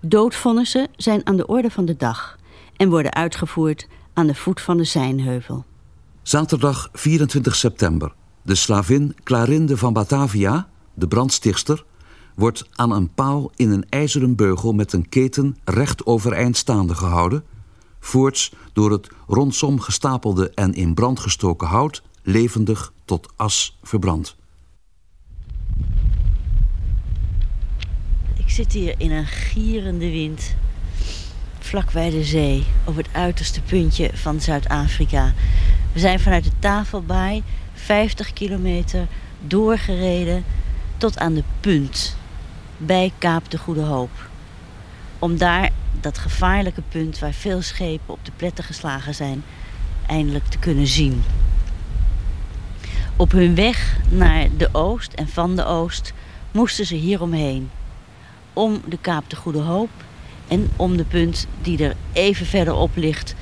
Doodvonnissen 0.00 0.88
zijn 0.96 1.26
aan 1.26 1.36
de 1.36 1.46
orde 1.46 1.70
van 1.70 1.84
de 1.84 1.96
dag 1.96 2.38
en 2.76 2.90
worden 2.90 3.14
uitgevoerd 3.14 3.88
aan 4.12 4.26
de 4.26 4.34
voet 4.34 4.60
van 4.60 4.76
de 4.76 4.84
Zijnheuvel. 4.84 5.64
Zaterdag 6.22 6.88
24 6.92 7.54
september. 7.54 8.14
De 8.42 8.54
slavin 8.54 9.16
Clarinde 9.22 9.76
van 9.76 9.92
Batavia, 9.92 10.68
de 10.94 11.08
brandstichter, 11.08 11.84
wordt 12.34 12.66
aan 12.72 12.90
een 12.90 13.14
paal 13.14 13.50
in 13.56 13.70
een 13.70 13.86
ijzeren 13.88 14.34
beugel 14.34 14.72
met 14.72 14.92
een 14.92 15.08
keten 15.08 15.56
recht 15.64 16.06
overeind 16.06 16.56
staande 16.56 16.94
gehouden, 16.94 17.44
voorts 18.00 18.52
door 18.72 18.90
het 18.90 19.08
rondom 19.26 19.80
gestapelde 19.80 20.50
en 20.50 20.74
in 20.74 20.94
brand 20.94 21.20
gestoken 21.20 21.68
hout 21.68 22.02
levendig 22.22 22.92
tot 23.04 23.32
as 23.36 23.78
verbrand. 23.82 24.36
Ik 28.36 28.50
zit 28.50 28.72
hier 28.72 28.94
in 28.98 29.10
een 29.10 29.26
gierende 29.26 30.10
wind, 30.10 30.54
vlakbij 31.58 32.10
de 32.10 32.24
zee, 32.24 32.64
op 32.84 32.96
het 32.96 33.08
uiterste 33.12 33.62
puntje 33.62 34.10
van 34.14 34.40
Zuid-Afrika. 34.40 35.32
We 35.92 35.98
zijn 35.98 36.20
vanuit 36.20 36.44
de 36.44 36.50
Tafelbaai 36.58 37.42
50 37.72 38.32
kilometer 38.32 39.08
doorgereden 39.46 40.44
tot 40.96 41.18
aan 41.18 41.34
de 41.34 41.44
punt 41.60 42.16
bij 42.86 43.12
Kaap 43.18 43.50
de 43.50 43.58
Goede 43.58 43.80
Hoop. 43.80 44.10
Om 45.18 45.38
daar 45.38 45.70
dat 46.00 46.18
gevaarlijke 46.18 46.82
punt 46.88 47.18
waar 47.18 47.32
veel 47.32 47.62
schepen 47.62 48.14
op 48.14 48.24
de 48.24 48.32
pletten 48.36 48.64
geslagen 48.64 49.14
zijn, 49.14 49.44
eindelijk 50.06 50.46
te 50.46 50.58
kunnen 50.58 50.86
zien. 50.86 51.22
Op 53.16 53.32
hun 53.32 53.54
weg 53.54 53.96
naar 54.08 54.48
de 54.56 54.68
oost 54.72 55.12
en 55.12 55.28
van 55.28 55.56
de 55.56 55.64
oost 55.64 56.12
moesten 56.52 56.86
ze 56.86 56.94
hieromheen. 56.94 57.70
Om 58.52 58.80
de 58.88 58.98
Kaap 59.00 59.30
de 59.30 59.36
Goede 59.36 59.60
Hoop 59.60 59.90
en 60.48 60.70
om 60.76 60.96
de 60.96 61.04
punt 61.04 61.46
die 61.62 61.84
er 61.84 61.96
even 62.12 62.46
verderop 62.46 62.90
ligt. 62.94 63.34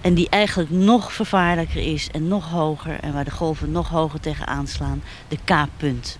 En 0.00 0.14
die 0.14 0.28
eigenlijk 0.28 0.70
nog 0.70 1.12
vervaarlijker 1.12 1.92
is 1.92 2.10
en 2.10 2.28
nog 2.28 2.50
hoger 2.50 3.00
en 3.00 3.12
waar 3.12 3.24
de 3.24 3.30
golven 3.30 3.72
nog 3.72 3.88
hoger 3.88 4.20
tegen 4.20 4.46
aanslaan. 4.46 5.02
De 5.28 5.38
Kaappunt. 5.44 6.18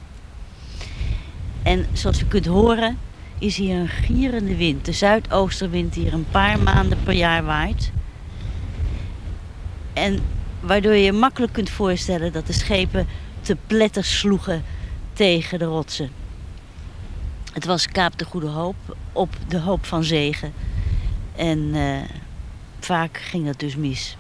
En 1.63 1.87
zoals 1.93 2.23
u 2.23 2.25
kunt 2.25 2.47
horen 2.47 2.99
is 3.39 3.57
hier 3.57 3.77
een 3.77 3.89
gierende 3.89 4.57
wind. 4.57 4.85
De 4.85 4.93
zuidoosterwind 4.93 5.93
die 5.93 6.03
hier 6.03 6.13
een 6.13 6.31
paar 6.31 6.59
maanden 6.59 6.99
per 7.03 7.15
jaar 7.15 7.45
waait. 7.45 7.93
En 9.93 10.21
waardoor 10.61 10.93
je 10.93 11.05
je 11.05 11.13
makkelijk 11.13 11.53
kunt 11.53 11.71
voorstellen 11.71 12.33
dat 12.33 12.47
de 12.47 12.53
schepen 12.53 13.07
te 13.41 13.57
pletter 13.67 14.05
sloegen 14.05 14.65
tegen 15.13 15.59
de 15.59 15.65
rotsen. 15.65 16.11
Het 17.53 17.65
was 17.65 17.87
Kaap 17.87 18.19
de 18.19 18.25
Goede 18.25 18.47
Hoop 18.47 18.97
op 19.13 19.37
de 19.49 19.59
hoop 19.59 19.87
van 19.87 20.05
zegen. 20.05 20.53
En 21.37 21.59
uh, 21.59 21.97
vaak 22.81 23.19
ging 23.19 23.47
dat 23.47 23.59
dus 23.59 23.77
mis. 23.77 24.17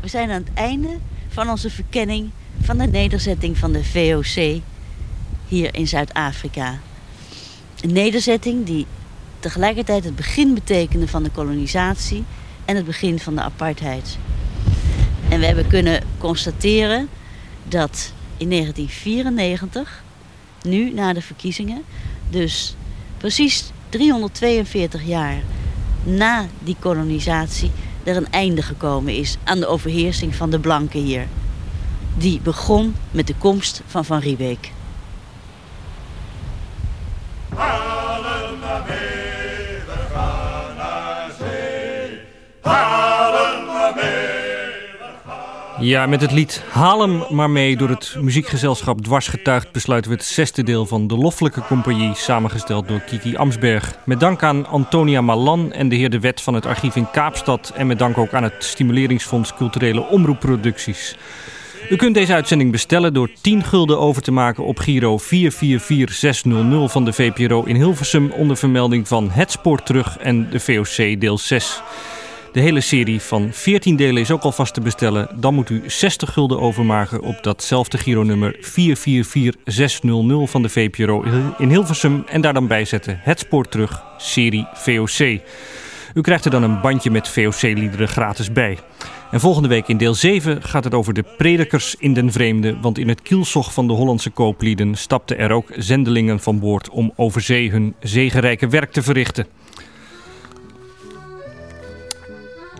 We 0.00 0.08
zijn 0.08 0.30
aan 0.30 0.42
het 0.44 0.54
einde 0.54 0.98
van 1.28 1.50
onze 1.50 1.70
verkenning 1.70 2.30
van 2.66 2.78
de 2.78 2.86
nederzetting 2.86 3.58
van 3.58 3.72
de 3.72 3.84
VOC 3.84 4.60
hier 5.48 5.74
in 5.74 5.88
Zuid-Afrika. 5.88 6.78
Een 7.80 7.92
nederzetting 7.92 8.66
die 8.66 8.86
tegelijkertijd 9.40 10.04
het 10.04 10.16
begin 10.16 10.54
betekende 10.54 11.08
van 11.08 11.22
de 11.22 11.30
kolonisatie 11.30 12.24
en 12.64 12.76
het 12.76 12.84
begin 12.84 13.18
van 13.18 13.34
de 13.34 13.40
apartheid. 13.40 14.18
En 15.28 15.40
we 15.40 15.46
hebben 15.46 15.66
kunnen 15.66 16.02
constateren 16.18 17.08
dat 17.64 18.12
in 18.36 18.50
1994, 18.50 20.02
nu 20.62 20.92
na 20.92 21.12
de 21.12 21.22
verkiezingen, 21.22 21.82
dus 22.30 22.76
precies 23.18 23.70
342 23.88 25.04
jaar 25.04 25.42
na 26.02 26.46
die 26.58 26.76
kolonisatie, 26.78 27.70
er 28.04 28.16
een 28.16 28.30
einde 28.30 28.62
gekomen 28.62 29.14
is 29.14 29.36
aan 29.44 29.60
de 29.60 29.66
overheersing 29.66 30.34
van 30.34 30.50
de 30.50 30.58
blanken 30.58 31.00
hier. 31.00 31.26
Die 32.18 32.40
begon 32.40 32.94
met 33.10 33.26
de 33.26 33.34
komst 33.38 33.82
van 33.86 34.04
Van 34.04 34.18
Riebeek. 34.18 34.70
Ja, 45.80 46.06
met 46.06 46.20
het 46.20 46.32
lied 46.32 46.64
Haal 46.70 47.00
hem 47.00 47.22
maar 47.30 47.50
mee 47.50 47.76
door 47.76 47.88
het 47.88 48.16
muziekgezelschap 48.20 49.00
Dwarsgetuigd 49.00 49.72
besluiten 49.72 50.10
we 50.10 50.16
het 50.16 50.26
zesde 50.26 50.62
deel 50.62 50.86
van 50.86 51.06
de 51.06 51.16
Loffelijke 51.16 51.62
Compagnie, 51.62 52.14
samengesteld 52.14 52.88
door 52.88 53.00
Kiki 53.00 53.36
Amsberg. 53.36 53.98
Met 54.04 54.20
dank 54.20 54.42
aan 54.42 54.66
Antonia 54.66 55.20
Malan 55.20 55.72
en 55.72 55.88
de 55.88 55.96
heer 55.96 56.10
De 56.10 56.20
Wet 56.20 56.40
van 56.40 56.54
het 56.54 56.66
archief 56.66 56.96
in 56.96 57.10
Kaapstad 57.10 57.72
en 57.74 57.86
met 57.86 57.98
dank 57.98 58.18
ook 58.18 58.32
aan 58.32 58.42
het 58.42 58.64
Stimuleringsfonds 58.64 59.54
Culturele 59.54 60.00
Omroepproducties. 60.00 61.16
U 61.90 61.96
kunt 61.96 62.14
deze 62.14 62.34
uitzending 62.34 62.72
bestellen 62.72 63.14
door 63.14 63.30
10 63.40 63.62
gulden 63.64 63.98
over 63.98 64.22
te 64.22 64.32
maken 64.32 64.64
op 64.64 64.78
Giro 64.78 65.18
444600 65.18 66.92
van 66.92 67.04
de 67.04 67.12
VPRO 67.12 67.62
in 67.62 67.76
Hilversum 67.76 68.30
onder 68.30 68.56
vermelding 68.56 69.08
van 69.08 69.30
Het 69.30 69.50
Spoor 69.50 69.82
Terug 69.82 70.18
en 70.18 70.50
de 70.50 70.60
VOC 70.60 71.20
deel 71.20 71.38
6. 71.38 71.82
De 72.52 72.60
hele 72.60 72.80
serie 72.80 73.20
van 73.20 73.48
14 73.52 73.96
delen 73.96 74.22
is 74.22 74.30
ook 74.30 74.42
alvast 74.42 74.74
te 74.74 74.80
bestellen. 74.80 75.28
Dan 75.34 75.54
moet 75.54 75.70
u 75.70 75.82
60 75.86 76.32
gulden 76.32 76.60
overmaken 76.60 77.20
op 77.22 77.42
datzelfde 77.42 77.98
Giro-nummer 77.98 78.56
444600 78.60 80.50
van 80.50 80.62
de 80.62 80.68
VPRO 80.68 81.24
in 81.58 81.68
Hilversum 81.68 82.24
en 82.28 82.40
daar 82.40 82.54
dan 82.54 82.66
bijzetten 82.66 83.18
Het 83.22 83.38
Spoor 83.38 83.68
Terug, 83.68 84.02
serie 84.16 84.66
VOC. 84.74 85.40
U 86.14 86.20
krijgt 86.20 86.44
er 86.44 86.50
dan 86.50 86.62
een 86.62 86.80
bandje 86.80 87.10
met 87.10 87.28
VOC-liederen 87.28 88.08
gratis 88.08 88.52
bij. 88.52 88.78
En 89.30 89.40
volgende 89.40 89.68
week 89.68 89.88
in 89.88 89.96
deel 89.96 90.14
7 90.14 90.62
gaat 90.62 90.84
het 90.84 90.94
over 90.94 91.14
de 91.14 91.24
predikers 91.36 91.94
in 91.98 92.14
den 92.14 92.32
vreemde. 92.32 92.76
Want 92.80 92.98
in 92.98 93.08
het 93.08 93.22
kielzog 93.22 93.72
van 93.72 93.86
de 93.86 93.92
Hollandse 93.92 94.30
kooplieden 94.30 94.94
stapten 94.94 95.38
er 95.38 95.50
ook 95.50 95.68
zendelingen 95.76 96.40
van 96.40 96.58
boord 96.58 96.90
om 96.90 97.12
over 97.16 97.40
zee 97.40 97.70
hun 97.70 97.94
zegenrijke 98.00 98.68
werk 98.68 98.92
te 98.92 99.02
verrichten. 99.02 99.46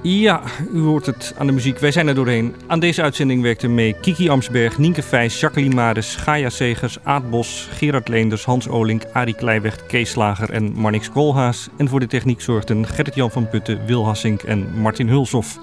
Ja, 0.03 0.43
u 0.73 0.81
hoort 0.81 1.07
het 1.07 1.35
aan 1.39 1.47
de 1.47 1.53
muziek. 1.53 1.79
Wij 1.79 1.91
zijn 1.91 2.09
er 2.09 2.15
doorheen. 2.15 2.55
Aan 2.67 2.81
deze 2.81 3.03
uitzending 3.03 3.43
werkten 3.43 3.75
mee 3.75 3.97
Kiki 4.01 4.29
Amsberg, 4.29 4.79
Nienke 4.79 5.03
Vijs, 5.03 5.41
Jacqueline 5.41 5.75
Maris, 5.75 6.17
Gaia 6.17 6.51
Segers, 6.51 6.99
Aad 7.03 7.31
Bos, 7.31 7.69
Gerard 7.71 8.09
Leenders, 8.09 8.45
Hans 8.45 8.69
Olink, 8.69 9.03
Arie 9.13 9.35
Kleiweg, 9.35 9.87
Kees 9.87 10.11
Slager 10.11 10.51
en 10.51 10.73
Marnix 10.73 11.11
Koolhaas. 11.11 11.69
En 11.77 11.89
voor 11.89 12.01
de 12.01 12.07
techniek 12.07 12.41
zorgden 12.41 12.87
Gerrit-Jan 12.87 13.31
van 13.31 13.49
Putten, 13.49 13.87
Wil 13.87 14.05
Hassink 14.05 14.43
en 14.43 14.67
Martin 14.81 15.09
Hulshoff. 15.09 15.59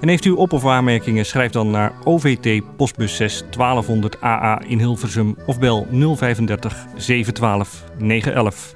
En 0.00 0.08
heeft 0.08 0.24
u 0.24 0.30
op- 0.30 0.52
of 0.52 0.66
aanmerkingen, 0.66 1.26
schrijf 1.26 1.52
dan 1.52 1.70
naar 1.70 1.92
OVT 2.04 2.62
Postbus 2.76 3.16
6 3.16 3.44
1200 3.50 4.22
AA 4.22 4.60
in 4.66 4.78
Hilversum 4.78 5.36
of 5.46 5.58
bel 5.58 5.86
035 5.90 6.86
712 6.96 7.84
911. 7.98 8.74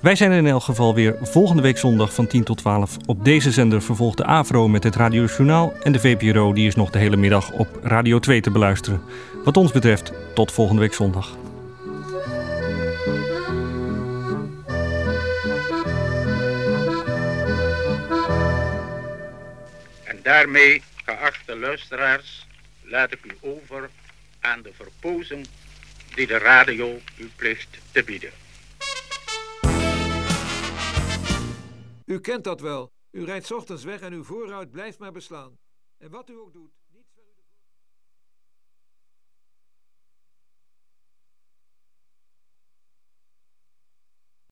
Wij 0.00 0.14
zijn 0.14 0.32
in 0.32 0.46
elk 0.46 0.62
geval 0.62 0.94
weer 0.94 1.16
volgende 1.22 1.62
week 1.62 1.78
zondag 1.78 2.14
van 2.14 2.26
10 2.26 2.44
tot 2.44 2.58
12. 2.58 2.96
Op 3.06 3.24
deze 3.24 3.50
zender 3.50 3.82
vervolgt 3.82 4.16
de 4.16 4.24
AVRO 4.24 4.68
met 4.68 4.84
het 4.84 4.96
Radiojournaal 4.96 5.72
en 5.82 5.92
de 5.92 6.00
VPRO 6.00 6.52
die 6.52 6.66
is 6.66 6.74
nog 6.74 6.90
de 6.90 6.98
hele 6.98 7.16
middag 7.16 7.52
op 7.52 7.68
Radio 7.82 8.18
2 8.18 8.40
te 8.40 8.50
beluisteren. 8.50 9.00
Wat 9.44 9.56
ons 9.56 9.72
betreft, 9.72 10.12
tot 10.34 10.52
volgende 10.52 10.80
week 10.80 10.94
zondag. 10.94 11.43
Daarmee, 20.24 20.82
geachte 21.04 21.56
luisteraars, 21.56 22.46
laat 22.82 23.12
ik 23.12 23.24
u 23.24 23.36
over 23.40 23.90
aan 24.40 24.62
de 24.62 24.72
verpozing 24.72 25.46
die 26.14 26.26
de 26.26 26.38
radio 26.38 27.00
u 27.18 27.30
plicht 27.36 27.78
te 27.92 28.04
bieden. 28.04 28.32
U 32.04 32.20
kent 32.20 32.44
dat 32.44 32.60
wel. 32.60 32.92
U 33.10 33.24
rijdt 33.24 33.52
ochtends 33.52 33.84
weg 33.84 34.00
en 34.00 34.12
uw 34.12 34.24
voorruit 34.24 34.70
blijft 34.70 34.98
maar 34.98 35.12
beslaan. 35.12 35.58
En 35.98 36.10
wat 36.10 36.30
u 36.30 36.34
ook 36.34 36.52
doet. 36.52 36.72